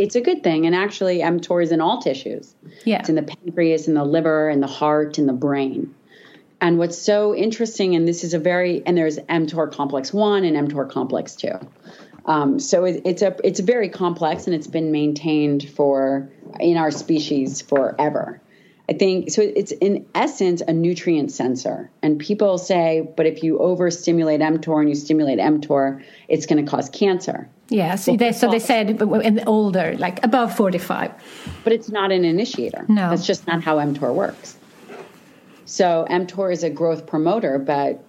[0.00, 0.66] it's a good thing.
[0.66, 2.54] And actually, mTOR is in all tissues.
[2.84, 3.00] Yeah.
[3.00, 5.94] It's in the pancreas, in the liver, in the heart, in the brain.
[6.62, 10.68] And what's so interesting, and this is a very, and there's mTOR complex one and
[10.68, 11.52] mTOR complex two.
[12.26, 16.90] Um, so it, it's a it's very complex, and it's been maintained for in our
[16.90, 18.40] species forever.
[18.90, 19.40] I think so.
[19.40, 24.88] It's in essence a nutrient sensor, and people say, but if you overstimulate mTOR and
[24.88, 27.48] you stimulate mTOR, it's going to cause cancer.
[27.68, 31.12] Yeah, so, they, so they said in older, like above forty-five.
[31.62, 32.84] But it's not an initiator.
[32.88, 34.56] No, that's just not how mTOR works.
[35.66, 38.02] So mTOR is a growth promoter, but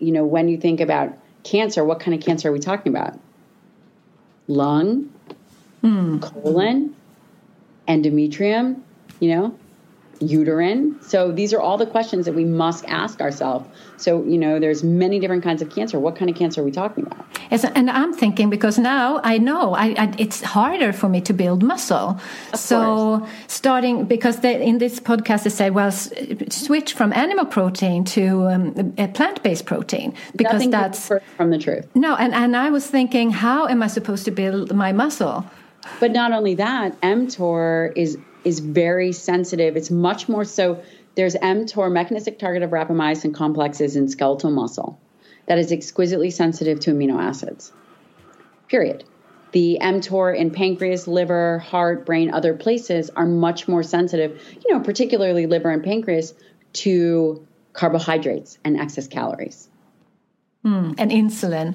[0.00, 3.16] you know when you think about cancer, what kind of cancer are we talking about?
[4.48, 5.08] Lung,
[5.84, 6.20] mm.
[6.20, 6.96] colon,
[7.86, 8.80] endometrium.
[9.20, 9.58] You know,
[10.20, 10.96] uterine.
[11.02, 13.68] So these are all the questions that we must ask ourselves.
[13.96, 15.98] So, you know, there's many different kinds of cancer.
[15.98, 17.24] What kind of cancer are we talking about?
[17.50, 21.32] Yes, and I'm thinking because now I know I, I, it's harder for me to
[21.32, 22.20] build muscle.
[22.52, 23.30] Of so course.
[23.46, 28.92] starting because they, in this podcast they say, well, switch from animal protein to um,
[29.14, 31.86] plant-based protein because Nothing that's from the truth.
[31.94, 35.44] No, and and I was thinking, how am I supposed to build my muscle?
[36.00, 39.76] But not only that, mTOR is is very sensitive.
[39.76, 40.82] It's much more so.
[41.16, 44.98] There's mTOR, mechanistic target of rapamycin complexes in skeletal muscle,
[45.46, 47.72] that is exquisitely sensitive to amino acids.
[48.68, 49.04] Period.
[49.52, 54.80] The mTOR in pancreas, liver, heart, brain, other places are much more sensitive, you know,
[54.80, 56.34] particularly liver and pancreas,
[56.74, 59.68] to carbohydrates and excess calories.
[60.64, 61.74] Mm, and insulin.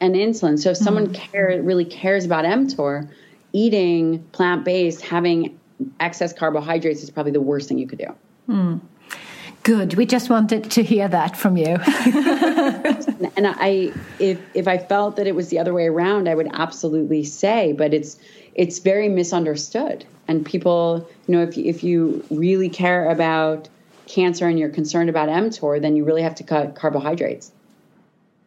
[0.00, 0.58] And insulin.
[0.58, 1.14] So if someone mm.
[1.14, 3.08] care, really cares about mTOR,
[3.52, 5.58] eating plant based, having
[6.00, 8.14] excess carbohydrates is probably the worst thing you could do.
[8.48, 8.80] Mm.
[9.62, 9.94] Good.
[9.94, 11.66] We just wanted to hear that from you.
[13.36, 16.48] and I, if if I felt that it was the other way around, I would
[16.52, 17.72] absolutely say.
[17.72, 18.18] But it's
[18.54, 23.68] it's very misunderstood, and people, you know, if if you really care about
[24.06, 27.52] cancer and you're concerned about mTOR, then you really have to cut carbohydrates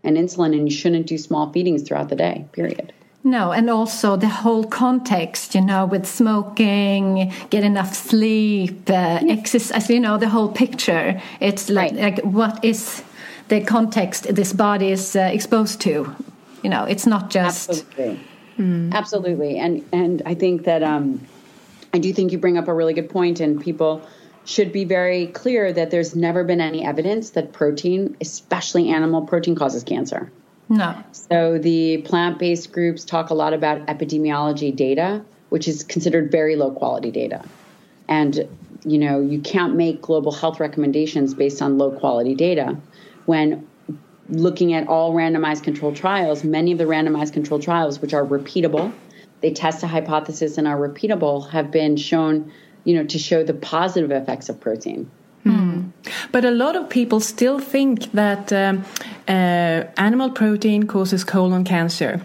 [0.03, 2.45] and insulin, and you shouldn't do small feedings throughout the day.
[2.51, 2.91] Period.
[3.25, 9.21] No, and also the whole context, you know, with smoking, get enough sleep, uh, yeah.
[9.33, 11.19] exercise, you know, the whole picture.
[11.39, 12.17] It's like, right.
[12.17, 13.03] like what is
[13.47, 16.15] the context this body is uh, exposed to?
[16.61, 17.67] You know, it's not just.
[17.69, 18.19] Absolutely.
[18.59, 18.93] Mm.
[18.93, 19.57] Absolutely.
[19.57, 21.19] And, and I think that um,
[21.95, 24.07] I do think you bring up a really good point, and people
[24.45, 29.55] should be very clear that there's never been any evidence that protein, especially animal protein,
[29.55, 30.31] causes cancer.
[30.69, 30.95] No.
[31.11, 36.55] So the plant based groups talk a lot about epidemiology data, which is considered very
[36.55, 37.43] low quality data.
[38.07, 38.47] And,
[38.83, 42.77] you know, you can't make global health recommendations based on low quality data
[43.25, 43.67] when
[44.29, 48.91] looking at all randomized controlled trials, many of the randomized controlled trials, which are repeatable,
[49.41, 52.51] they test a hypothesis and are repeatable, have been shown,
[52.83, 55.09] you know, to show the positive effects of protein.
[55.45, 55.91] Mm.
[56.31, 58.83] But a lot of people still think that um,
[59.27, 62.21] uh, animal protein causes colon cancer.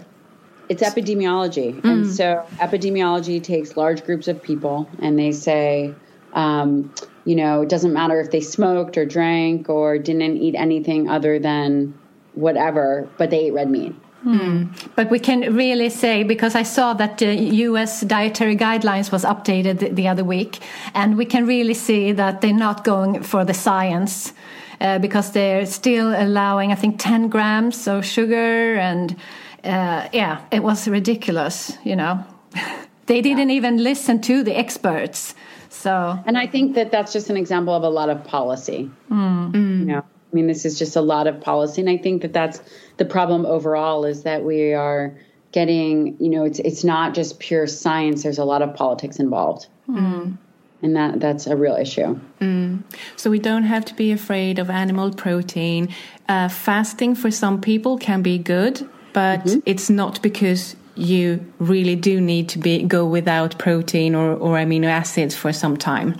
[0.69, 1.79] It's epidemiology.
[1.81, 1.91] Mm.
[1.91, 5.93] And so, epidemiology takes large groups of people and they say,
[6.33, 6.93] um,
[7.25, 11.39] you know, it doesn't matter if they smoked or drank or didn't eat anything other
[11.39, 11.93] than
[12.33, 13.93] whatever, but they ate red meat.
[14.25, 14.69] Mm.
[14.95, 18.01] But we can really say because I saw that the U.S.
[18.01, 20.59] dietary guidelines was updated the, the other week,
[20.93, 24.33] and we can really see that they're not going for the science
[24.79, 29.15] uh, because they're still allowing, I think, 10 grams of sugar, and
[29.63, 31.77] uh, yeah, it was ridiculous.
[31.83, 32.23] You know,
[33.07, 33.55] they didn't yeah.
[33.55, 35.33] even listen to the experts.
[35.69, 38.91] So, and I think that that's just an example of a lot of policy.
[39.09, 39.53] Mm.
[39.53, 42.33] You know, I mean, this is just a lot of policy, and I think that
[42.33, 42.61] that's
[42.97, 45.13] the problem overall is that we are
[45.51, 48.23] getting, you know, it's it's not just pure science.
[48.23, 49.67] There's a lot of politics involved.
[49.89, 50.37] Mm.
[50.81, 52.19] And that that's a real issue.
[52.39, 52.83] Mm.
[53.15, 55.93] So we don't have to be afraid of animal protein.
[56.27, 59.59] Uh, fasting for some people can be good, but mm-hmm.
[59.65, 64.87] it's not because you really do need to be go without protein or, or amino
[64.87, 66.19] acids for some time.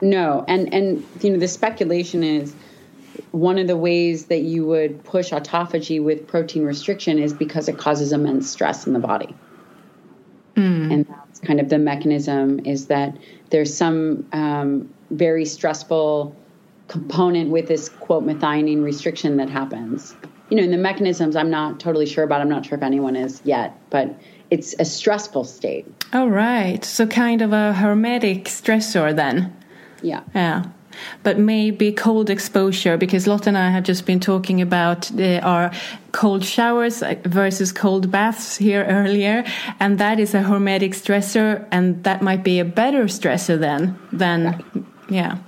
[0.00, 2.54] No, and and you know the speculation is
[3.32, 7.78] one of the ways that you would push autophagy with protein restriction is because it
[7.78, 9.34] causes immense stress in the body.
[10.56, 10.92] Mm.
[10.92, 13.16] And that's kind of the mechanism is that
[13.50, 16.34] there's some um, very stressful
[16.88, 20.14] component with this quote methionine restriction that happens.
[20.48, 22.40] You know, and the mechanisms I'm not totally sure about.
[22.40, 24.18] I'm not sure if anyone is yet, but
[24.50, 25.86] it's a stressful state.
[26.12, 26.82] All right.
[26.84, 29.54] So kind of a hormetic stressor then.
[30.02, 30.22] Yeah.
[30.34, 30.64] Yeah
[31.22, 35.70] but maybe cold exposure because Lot and I have just been talking about uh, our
[36.12, 39.44] cold showers versus cold baths here earlier,
[39.80, 44.64] and that is a hormetic stressor, and that might be a better stressor then than
[45.08, 45.38] yeah.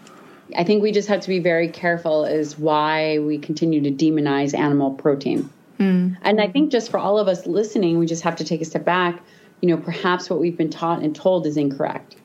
[0.56, 4.56] I think we just have to be very careful is why we continue to demonize
[4.58, 5.48] animal protein.
[5.78, 6.16] Mm.
[6.22, 8.64] And I think just for all of us listening, we just have to take a
[8.64, 9.20] step back.
[9.60, 12.16] You know, perhaps what we've been taught and told is incorrect.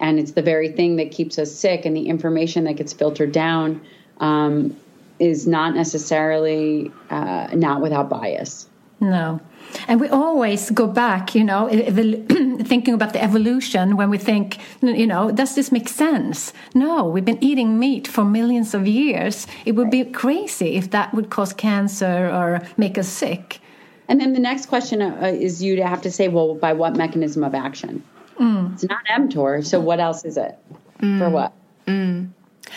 [0.00, 3.32] And it's the very thing that keeps us sick and the information that gets filtered
[3.32, 3.80] down
[4.18, 4.76] um,
[5.18, 8.66] is not necessarily uh, not without bias.
[8.98, 9.40] No.
[9.86, 11.68] And we always go back you know
[12.64, 16.52] thinking about the evolution when we think you know does this make sense?
[16.74, 19.46] No we've been eating meat for millions of years.
[19.64, 23.60] It would be crazy if that would cause cancer or make us sick.
[24.08, 26.96] And then the next question uh, is you to have to say well by what
[26.96, 28.02] mechanism of action
[28.40, 28.74] Mm.
[28.74, 30.58] It's not mTOR, so what else is it?
[31.00, 31.18] Mm.
[31.18, 31.52] For what?
[31.86, 32.30] Mm.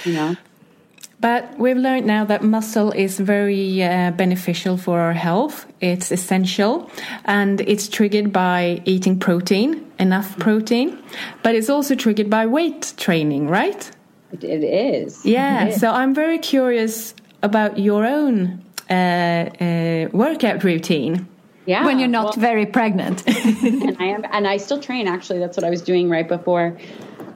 [0.03, 0.36] You know?
[1.24, 5.66] But we've learned now that muscle is very uh, beneficial for our health.
[5.80, 6.91] It's essential
[7.24, 11.01] and it's triggered by eating protein, enough protein.
[11.41, 13.89] But it's also triggered by weight training, right?
[14.34, 15.26] It is.
[15.26, 15.64] Yeah.
[15.64, 15.80] It is.
[15.80, 21.26] So I'm very curious about your own uh, uh, workout routine.
[21.66, 21.86] Yeah.
[21.86, 23.24] When you're not well, very pregnant.
[23.28, 25.07] and I am, and I still train.
[25.07, 26.78] Actually, that's what I was doing right before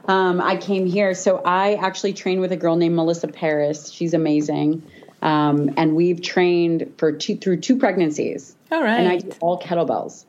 [0.08, 1.14] um, I came here.
[1.14, 3.90] So I actually trained with a girl named Melissa Paris.
[3.90, 4.82] She's amazing,
[5.22, 8.56] um, and we've trained for two through two pregnancies.
[8.72, 8.98] All right.
[8.98, 10.24] And I do all kettlebells.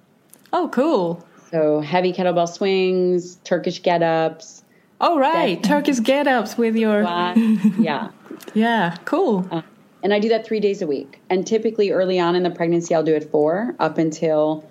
[0.52, 1.26] Oh, cool.
[1.52, 4.64] So heavy kettlebell swings, Turkish get ups.
[5.02, 5.64] Oh, right.
[5.64, 7.02] Turkish get ups with your.
[7.80, 8.10] yeah.
[8.54, 9.48] yeah, cool.
[9.50, 9.62] Uh,
[10.02, 11.20] and I do that three days a week.
[11.30, 14.70] And typically early on in the pregnancy, I'll do it four up until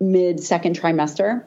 [0.00, 1.44] mid second trimester.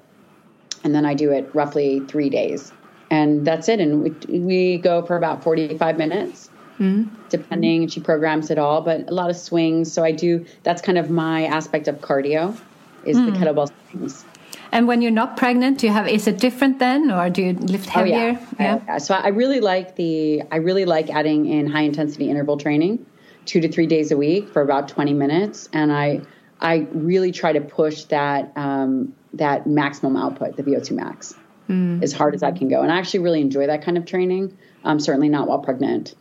[0.83, 2.71] And then I do it roughly three days.
[3.09, 3.79] And that's it.
[3.79, 7.13] And we, we go for about 45 minutes, mm-hmm.
[7.29, 7.87] depending.
[7.87, 9.91] She programs it all, but a lot of swings.
[9.91, 12.57] So I do, that's kind of my aspect of cardio
[13.05, 13.25] is mm.
[13.25, 14.25] the kettlebell swings.
[14.71, 17.53] And when you're not pregnant, do you have is it different then, or do you
[17.53, 18.37] lift heavier?
[18.39, 18.79] Oh, yeah.
[18.85, 18.97] yeah.
[18.97, 23.05] So I really like the I really like adding in high intensity interval training,
[23.45, 26.21] two to three days a week for about 20 minutes, and I
[26.59, 31.35] I really try to push that um, that maximum output, the VO2 max,
[31.69, 32.01] mm.
[32.01, 32.81] as hard as I can go.
[32.81, 34.57] And I actually really enjoy that kind of training.
[34.83, 36.15] Um, certainly not while pregnant,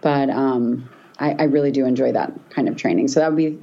[0.00, 0.88] but um,
[1.18, 3.08] I, I really do enjoy that kind of training.
[3.08, 3.58] So that would be,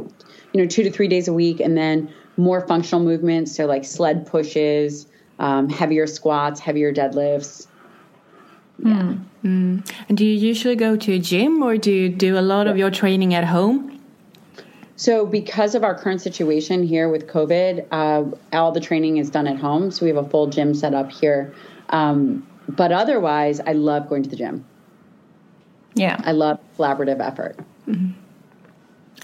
[0.54, 3.84] you know, two to three days a week, and then more functional movements, so like
[3.84, 5.08] sled pushes,
[5.40, 7.68] um, heavier squats, heavier deadlifts.
[8.80, 8.94] Yeah.
[8.94, 9.26] Mm.
[9.44, 9.92] Mm.
[10.08, 12.72] And do you usually go to a gym or do you do a lot yeah.
[12.72, 14.02] of your training at home?
[14.96, 19.48] So, because of our current situation here with COVID, uh, all the training is done
[19.48, 19.92] at home.
[19.92, 21.54] So, we have a full gym set up here.
[21.90, 24.66] Um, but otherwise, I love going to the gym.
[25.94, 26.22] Yeah.
[26.26, 27.58] I love collaborative effort.
[27.88, 28.12] Mm-hmm.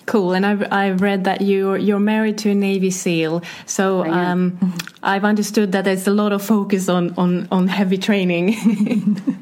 [0.05, 4.77] Cool, and I've I've read that you're you're married to a Navy SEAL, so um,
[5.01, 8.55] I've understood that there's a lot of focus on on on heavy training.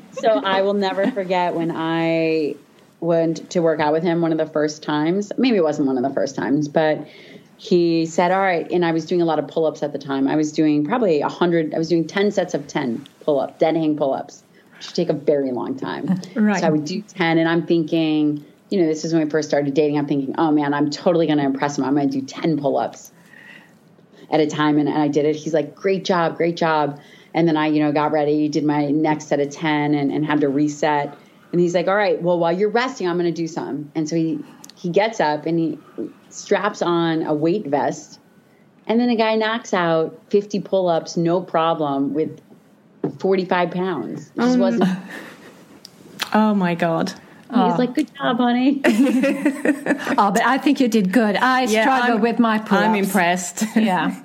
[0.14, 2.56] so I will never forget when I
[3.02, 5.34] went to work out with him one of the first times.
[5.38, 7.06] Maybe it wasn't one of the first times, but
[7.58, 10.30] he said, "All right," and I was doing a lot of pull-ups at the time.
[10.30, 11.74] I was doing probably a hundred.
[11.74, 14.44] I was doing ten sets of ten pull-up, dead hang pull-ups,
[14.78, 16.22] which would take a very long time.
[16.36, 16.62] Right.
[16.62, 19.48] So I would do ten, and I'm thinking you know, this is when we first
[19.48, 20.00] started dating.
[20.00, 21.84] I'm thinking, oh man, I'm totally going to impress him.
[21.84, 23.12] I'm going to do 10 pull ups
[24.32, 24.80] at a time.
[24.80, 25.36] And, and I did it.
[25.36, 27.00] He's like, great job, great job.
[27.36, 30.26] And then I, you know, got ready, did my next set of 10 and, and
[30.26, 31.16] had to reset.
[31.52, 33.92] And he's like, all right, well, while you're resting, I'm going to do some.
[33.94, 34.44] And so he,
[34.76, 35.78] he gets up and he
[36.30, 38.20] straps on a weight vest.
[38.88, 42.42] And then a guy knocks out 50 pull ups, no problem, with
[43.20, 44.30] 45 pounds.
[44.30, 44.90] It just um, wasn't.
[46.34, 47.14] Oh my God.
[47.54, 47.70] Oh.
[47.70, 51.36] He's like, "Good job, honey." oh, but I think you did good.
[51.36, 52.86] I yeah, struggle I'm, with my pull-ups.
[52.88, 53.64] I'm impressed.
[53.76, 54.24] yeah.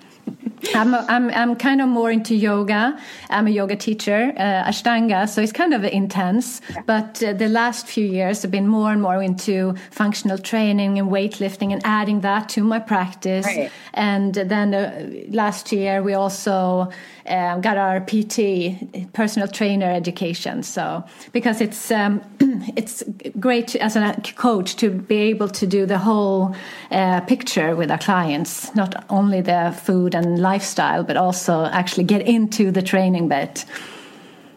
[0.74, 2.99] I'm, a, I'm, I'm kind of more into yoga.
[3.31, 6.61] I'm a yoga teacher, uh, Ashtanga, so it's kind of intense.
[6.70, 6.83] Yeah.
[6.87, 11.11] But uh, the last few years, I've been more and more into functional training and
[11.11, 13.47] weightlifting and adding that to my practice.
[13.47, 13.70] Right.
[13.95, 16.91] And then uh, last year, we also
[17.26, 20.62] um, got our PT, personal trainer education.
[20.62, 22.20] So because it's um,
[22.77, 23.03] it's
[23.39, 26.55] great as a coach to be able to do the whole
[26.91, 32.23] uh, picture with our clients, not only their food and lifestyle, but also actually get
[32.23, 33.65] into the training bit.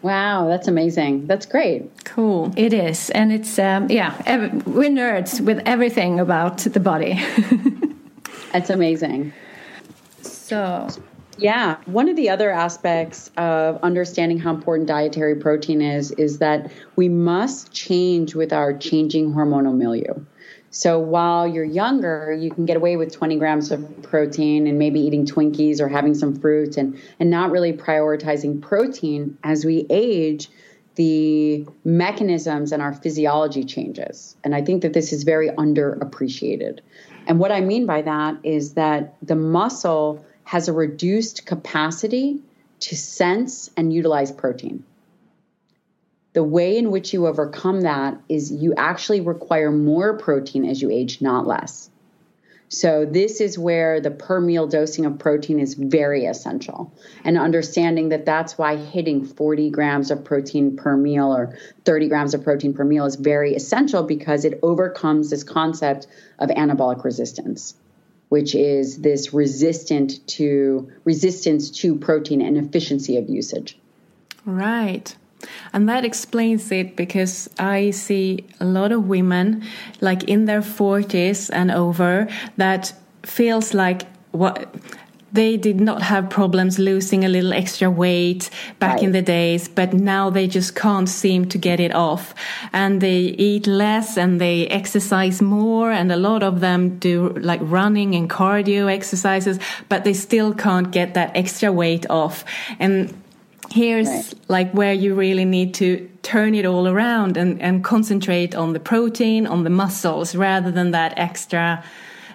[0.01, 1.27] Wow, that's amazing.
[1.27, 1.89] That's great.
[2.05, 2.51] Cool.
[2.57, 3.11] It is.
[3.11, 4.15] And it's, um, yeah,
[4.65, 7.23] we're nerds with everything about the body.
[8.51, 9.31] that's amazing.
[10.21, 10.87] So,
[11.37, 16.71] yeah, one of the other aspects of understanding how important dietary protein is is that
[16.95, 20.13] we must change with our changing hormonal milieu.
[20.71, 25.01] So while you're younger, you can get away with 20 grams of protein and maybe
[25.01, 29.37] eating Twinkies or having some fruit and, and not really prioritizing protein.
[29.43, 30.49] As we age,
[30.95, 34.37] the mechanisms and our physiology changes.
[34.43, 36.79] And I think that this is very underappreciated.
[37.27, 42.37] And what I mean by that is that the muscle has a reduced capacity
[42.81, 44.83] to sense and utilize protein.
[46.33, 50.91] The way in which you overcome that is you actually require more protein as you
[50.91, 51.89] age, not less.
[52.67, 56.91] So, this is where the per meal dosing of protein is very essential.
[57.23, 62.33] And understanding that that's why hitting 40 grams of protein per meal or 30 grams
[62.33, 66.07] of protein per meal is very essential because it overcomes this concept
[66.39, 67.75] of anabolic resistance
[68.31, 73.77] which is this resistant to resistance to protein and efficiency of usage.
[74.45, 75.13] Right.
[75.73, 79.65] And that explains it because I see a lot of women
[79.99, 84.73] like in their 40s and over that feels like what
[85.33, 89.03] they did not have problems losing a little extra weight back right.
[89.03, 92.35] in the days, but now they just can't seem to get it off.
[92.73, 95.91] And they eat less and they exercise more.
[95.91, 100.91] And a lot of them do like running and cardio exercises, but they still can't
[100.91, 102.43] get that extra weight off.
[102.79, 103.13] And
[103.71, 104.33] here's right.
[104.49, 108.79] like where you really need to turn it all around and, and concentrate on the
[108.79, 111.83] protein, on the muscles, rather than that extra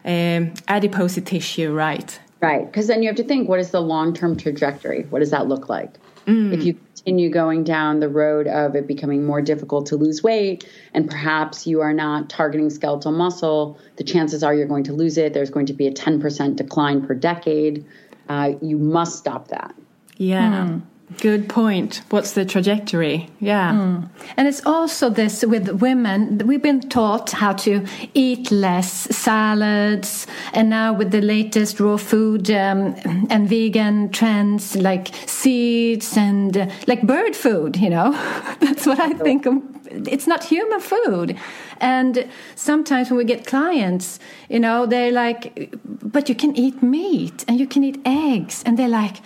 [0.07, 2.19] um, adipose tissue, right?
[2.41, 2.67] Right.
[2.67, 5.05] Because then you have to think what is the long term trajectory?
[5.05, 5.95] What does that look like?
[6.27, 6.53] Mm.
[6.53, 10.69] If you continue going down the road of it becoming more difficult to lose weight
[10.93, 15.17] and perhaps you are not targeting skeletal muscle, the chances are you're going to lose
[15.17, 15.33] it.
[15.33, 17.87] There's going to be a 10% decline per decade.
[18.29, 19.75] Uh, you must stop that.
[20.17, 20.67] Yeah.
[20.67, 20.83] Mm.
[21.21, 22.03] Good point.
[22.11, 23.31] What's the trajectory?
[23.39, 23.73] Yeah.
[23.73, 24.09] Mm.
[24.37, 26.39] And it's also this with women.
[26.45, 32.51] We've been taught how to eat less salads, and now with the latest raw food
[32.51, 32.97] um,
[33.31, 38.11] and vegan trends like seeds and uh, like bird food, you know,
[38.61, 39.63] that's what I think of.
[39.89, 41.39] It's not human food.
[41.81, 47.45] And sometimes when we get clients, you know, they're like, but you can eat meat
[47.47, 48.65] and you can eat eggs.
[48.67, 49.19] And they're like,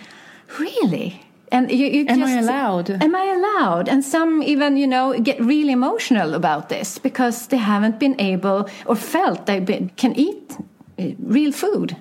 [0.59, 1.21] really?
[1.51, 2.89] And you, you am just, I allowed?
[2.89, 3.89] Am I allowed?
[3.89, 8.69] And some even, you know, get really emotional about this because they haven't been able
[8.85, 9.59] or felt they
[9.97, 10.57] can eat
[10.97, 11.97] uh, real food.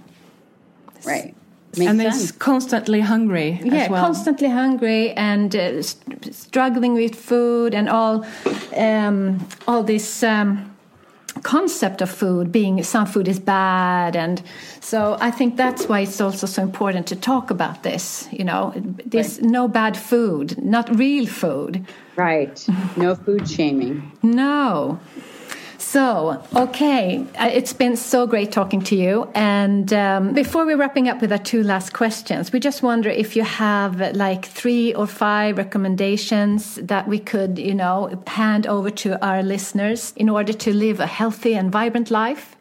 [1.04, 1.34] Right.
[1.76, 3.60] Makes and they're constantly hungry.
[3.62, 4.04] Yeah, well.
[4.04, 8.24] constantly hungry and uh, struggling with food and all,
[8.76, 10.22] um, all this.
[10.22, 10.70] Um,
[11.42, 14.42] concept of food being some food is bad and
[14.80, 18.72] so i think that's why it's also so important to talk about this you know.
[19.04, 19.50] This right.
[19.50, 21.86] no bad food not real food.
[22.16, 22.66] Right.
[22.96, 24.12] No food shaming.
[24.22, 24.98] No
[25.90, 29.28] so, okay, uh, it's been so great talking to you.
[29.34, 33.34] And um, before we're wrapping up with our two last questions, we just wonder if
[33.34, 39.20] you have like three or five recommendations that we could, you know, hand over to
[39.20, 42.54] our listeners in order to live a healthy and vibrant life.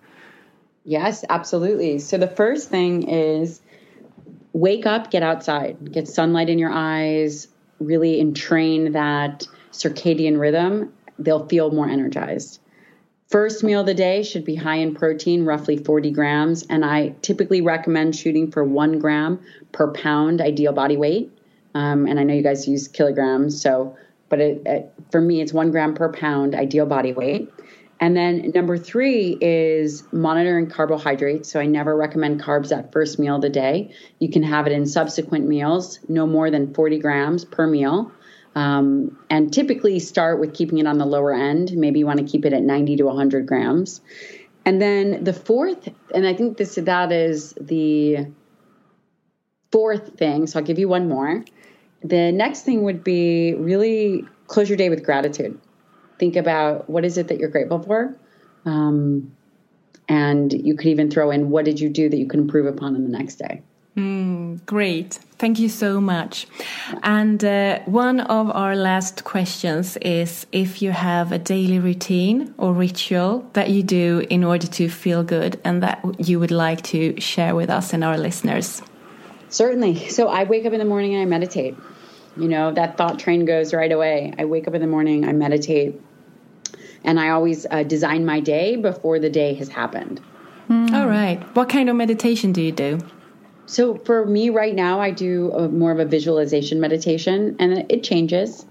[0.83, 1.99] Yes, absolutely.
[1.99, 3.61] So, the first thing is
[4.53, 7.47] wake up, get outside, get sunlight in your eyes,
[7.79, 10.91] really entrain that circadian rhythm.
[11.19, 12.59] They'll feel more energized.
[13.29, 17.13] First meal of the day should be high in protein, roughly 40 grams, and I
[17.21, 19.39] typically recommend shooting for one gram
[19.71, 21.31] per pound ideal body weight.
[21.75, 23.95] Um, and I know you guys use kilograms, so
[24.29, 27.51] but it, it, for me, it's one gram per pound ideal body weight.
[27.99, 31.51] And then number three is monitoring carbohydrates.
[31.51, 33.93] So I never recommend carbs at first meal of the day.
[34.19, 38.11] You can have it in subsequent meals, no more than 40 grams per meal.
[38.55, 41.71] Um, and typically start with keeping it on the lower end.
[41.73, 44.01] Maybe you want to keep it at 90 to 100 grams.
[44.65, 48.27] And then the fourth, and I think this that is the
[49.71, 50.47] fourth thing.
[50.47, 51.43] So I'll give you one more.
[52.03, 55.59] The next thing would be really close your day with gratitude.
[56.17, 58.17] Think about what is it that you're grateful for.
[58.65, 59.35] Um,
[60.07, 62.95] and you could even throw in what did you do that you could improve upon
[62.95, 63.61] in the next day.
[63.95, 65.19] Mm, great.
[65.37, 66.47] Thank you so much.
[67.03, 72.73] And uh, one of our last questions is if you have a daily routine or
[72.73, 77.19] ritual that you do in order to feel good and that you would like to
[77.19, 78.81] share with us and our listeners.
[79.49, 80.09] Certainly.
[80.09, 81.75] So I wake up in the morning and I meditate.
[82.37, 84.33] You know, that thought train goes right away.
[84.37, 85.99] I wake up in the morning, I meditate,
[87.03, 90.21] and I always uh, design my day before the day has happened.
[90.69, 90.93] Mm.
[90.93, 91.41] All right.
[91.55, 92.99] What kind of meditation do you do?
[93.69, 98.01] So for me right now, I do a, more of a visualization meditation, and it
[98.01, 98.65] changes.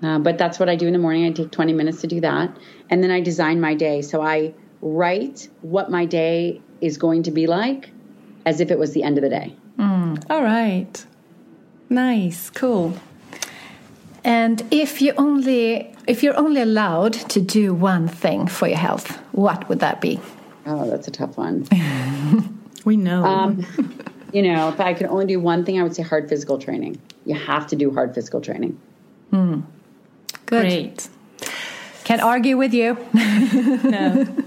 [0.00, 1.26] Uh, but that's what I do in the morning.
[1.26, 2.56] I take 20 minutes to do that.
[2.88, 4.00] And then I design my day.
[4.00, 7.90] So I write what my day is going to be like
[8.46, 9.56] as if it was the end of the day.
[9.76, 10.24] Mm.
[10.30, 11.04] All right.
[11.90, 12.48] Nice.
[12.48, 12.94] Cool.
[14.22, 19.18] And if you only if you're only allowed to do one thing for your health,
[19.32, 20.20] what would that be?
[20.64, 21.66] Oh, that's a tough one.
[22.84, 23.24] we know.
[23.24, 23.66] Um,
[24.32, 27.00] you know, if I could only do one thing, I would say hard physical training.
[27.24, 28.78] You have to do hard physical training.
[29.30, 29.60] Hmm.
[30.46, 30.62] Good.
[30.62, 31.08] Great.
[32.04, 32.96] Can't argue with you.
[33.14, 34.26] no.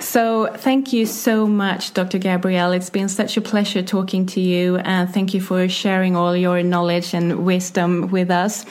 [0.00, 2.18] So, thank you so much, Dr.
[2.18, 2.72] Gabrielle.
[2.72, 6.62] It's been such a pleasure talking to you, and thank you for sharing all your
[6.62, 8.64] knowledge and wisdom with us.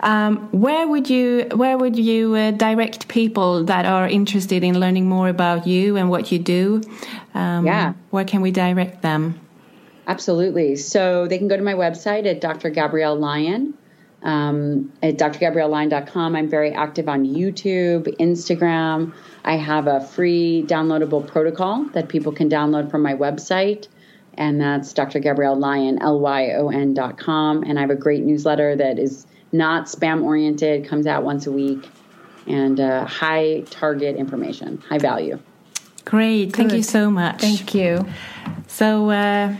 [0.00, 5.08] Um, where would you Where would you uh, direct people that are interested in learning
[5.08, 6.82] more about you and what you do?
[7.34, 7.94] Um, yeah.
[8.10, 9.40] Where can we direct them?
[10.06, 10.76] Absolutely.
[10.76, 12.70] So they can go to my website at Dr.
[12.70, 13.74] Gabrielle Lyon
[14.22, 16.36] um, at drgabriellelyon.com.
[16.36, 19.12] I'm very active on YouTube, Instagram.
[19.44, 23.88] I have a free downloadable protocol that people can download from my website,
[24.34, 25.18] and that's Dr.
[25.18, 27.62] Gabrielle Lyon, L-Y-O-N dot com.
[27.64, 31.52] And I have a great newsletter that is not spam oriented, comes out once a
[31.52, 31.88] week,
[32.46, 35.38] and uh, high target information, high value.
[36.04, 36.54] Great.
[36.54, 37.40] Thank you so much.
[37.40, 38.06] Thank you.
[38.66, 39.54] So, uh,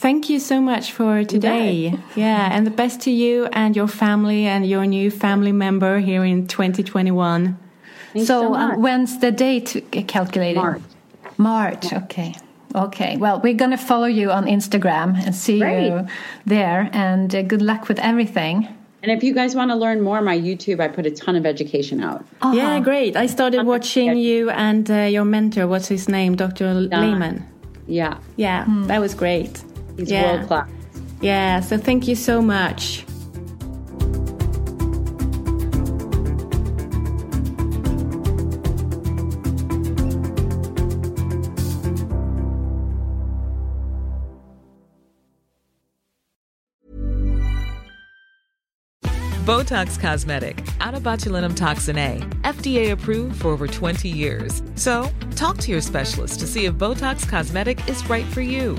[0.00, 1.92] Thank you so much for today.
[2.16, 6.24] Yeah, and the best to you and your family and your new family member here
[6.24, 7.58] in 2021.
[8.14, 10.58] Thanks so, so uh, when's the date calculated?
[10.58, 10.82] March.
[11.36, 12.34] March, okay.
[12.74, 15.88] Okay, well, we're going to follow you on Instagram and see Great.
[15.88, 16.06] you
[16.46, 16.88] there.
[16.94, 18.68] And uh, good luck with everything.
[19.02, 21.44] And if you guys want to learn more, my YouTube, I put a ton of
[21.44, 22.20] education out.
[22.40, 22.56] Uh -huh.
[22.56, 23.16] Yeah, great.
[23.16, 26.72] I started watching you and uh, your mentor, what's his name, Dr.
[26.74, 27.44] Layman.
[27.86, 28.16] Yeah.
[28.36, 28.86] Yeah, hmm.
[28.86, 29.69] that was great.
[30.00, 30.36] He's yeah.
[30.36, 30.70] world class.
[31.20, 33.04] Yeah, so thank you so much.
[49.44, 54.62] Botox Cosmetic, onabotulinumtoxinA, FDA approved for over 20 years.
[54.76, 58.78] So, talk to your specialist to see if Botox Cosmetic is right for you.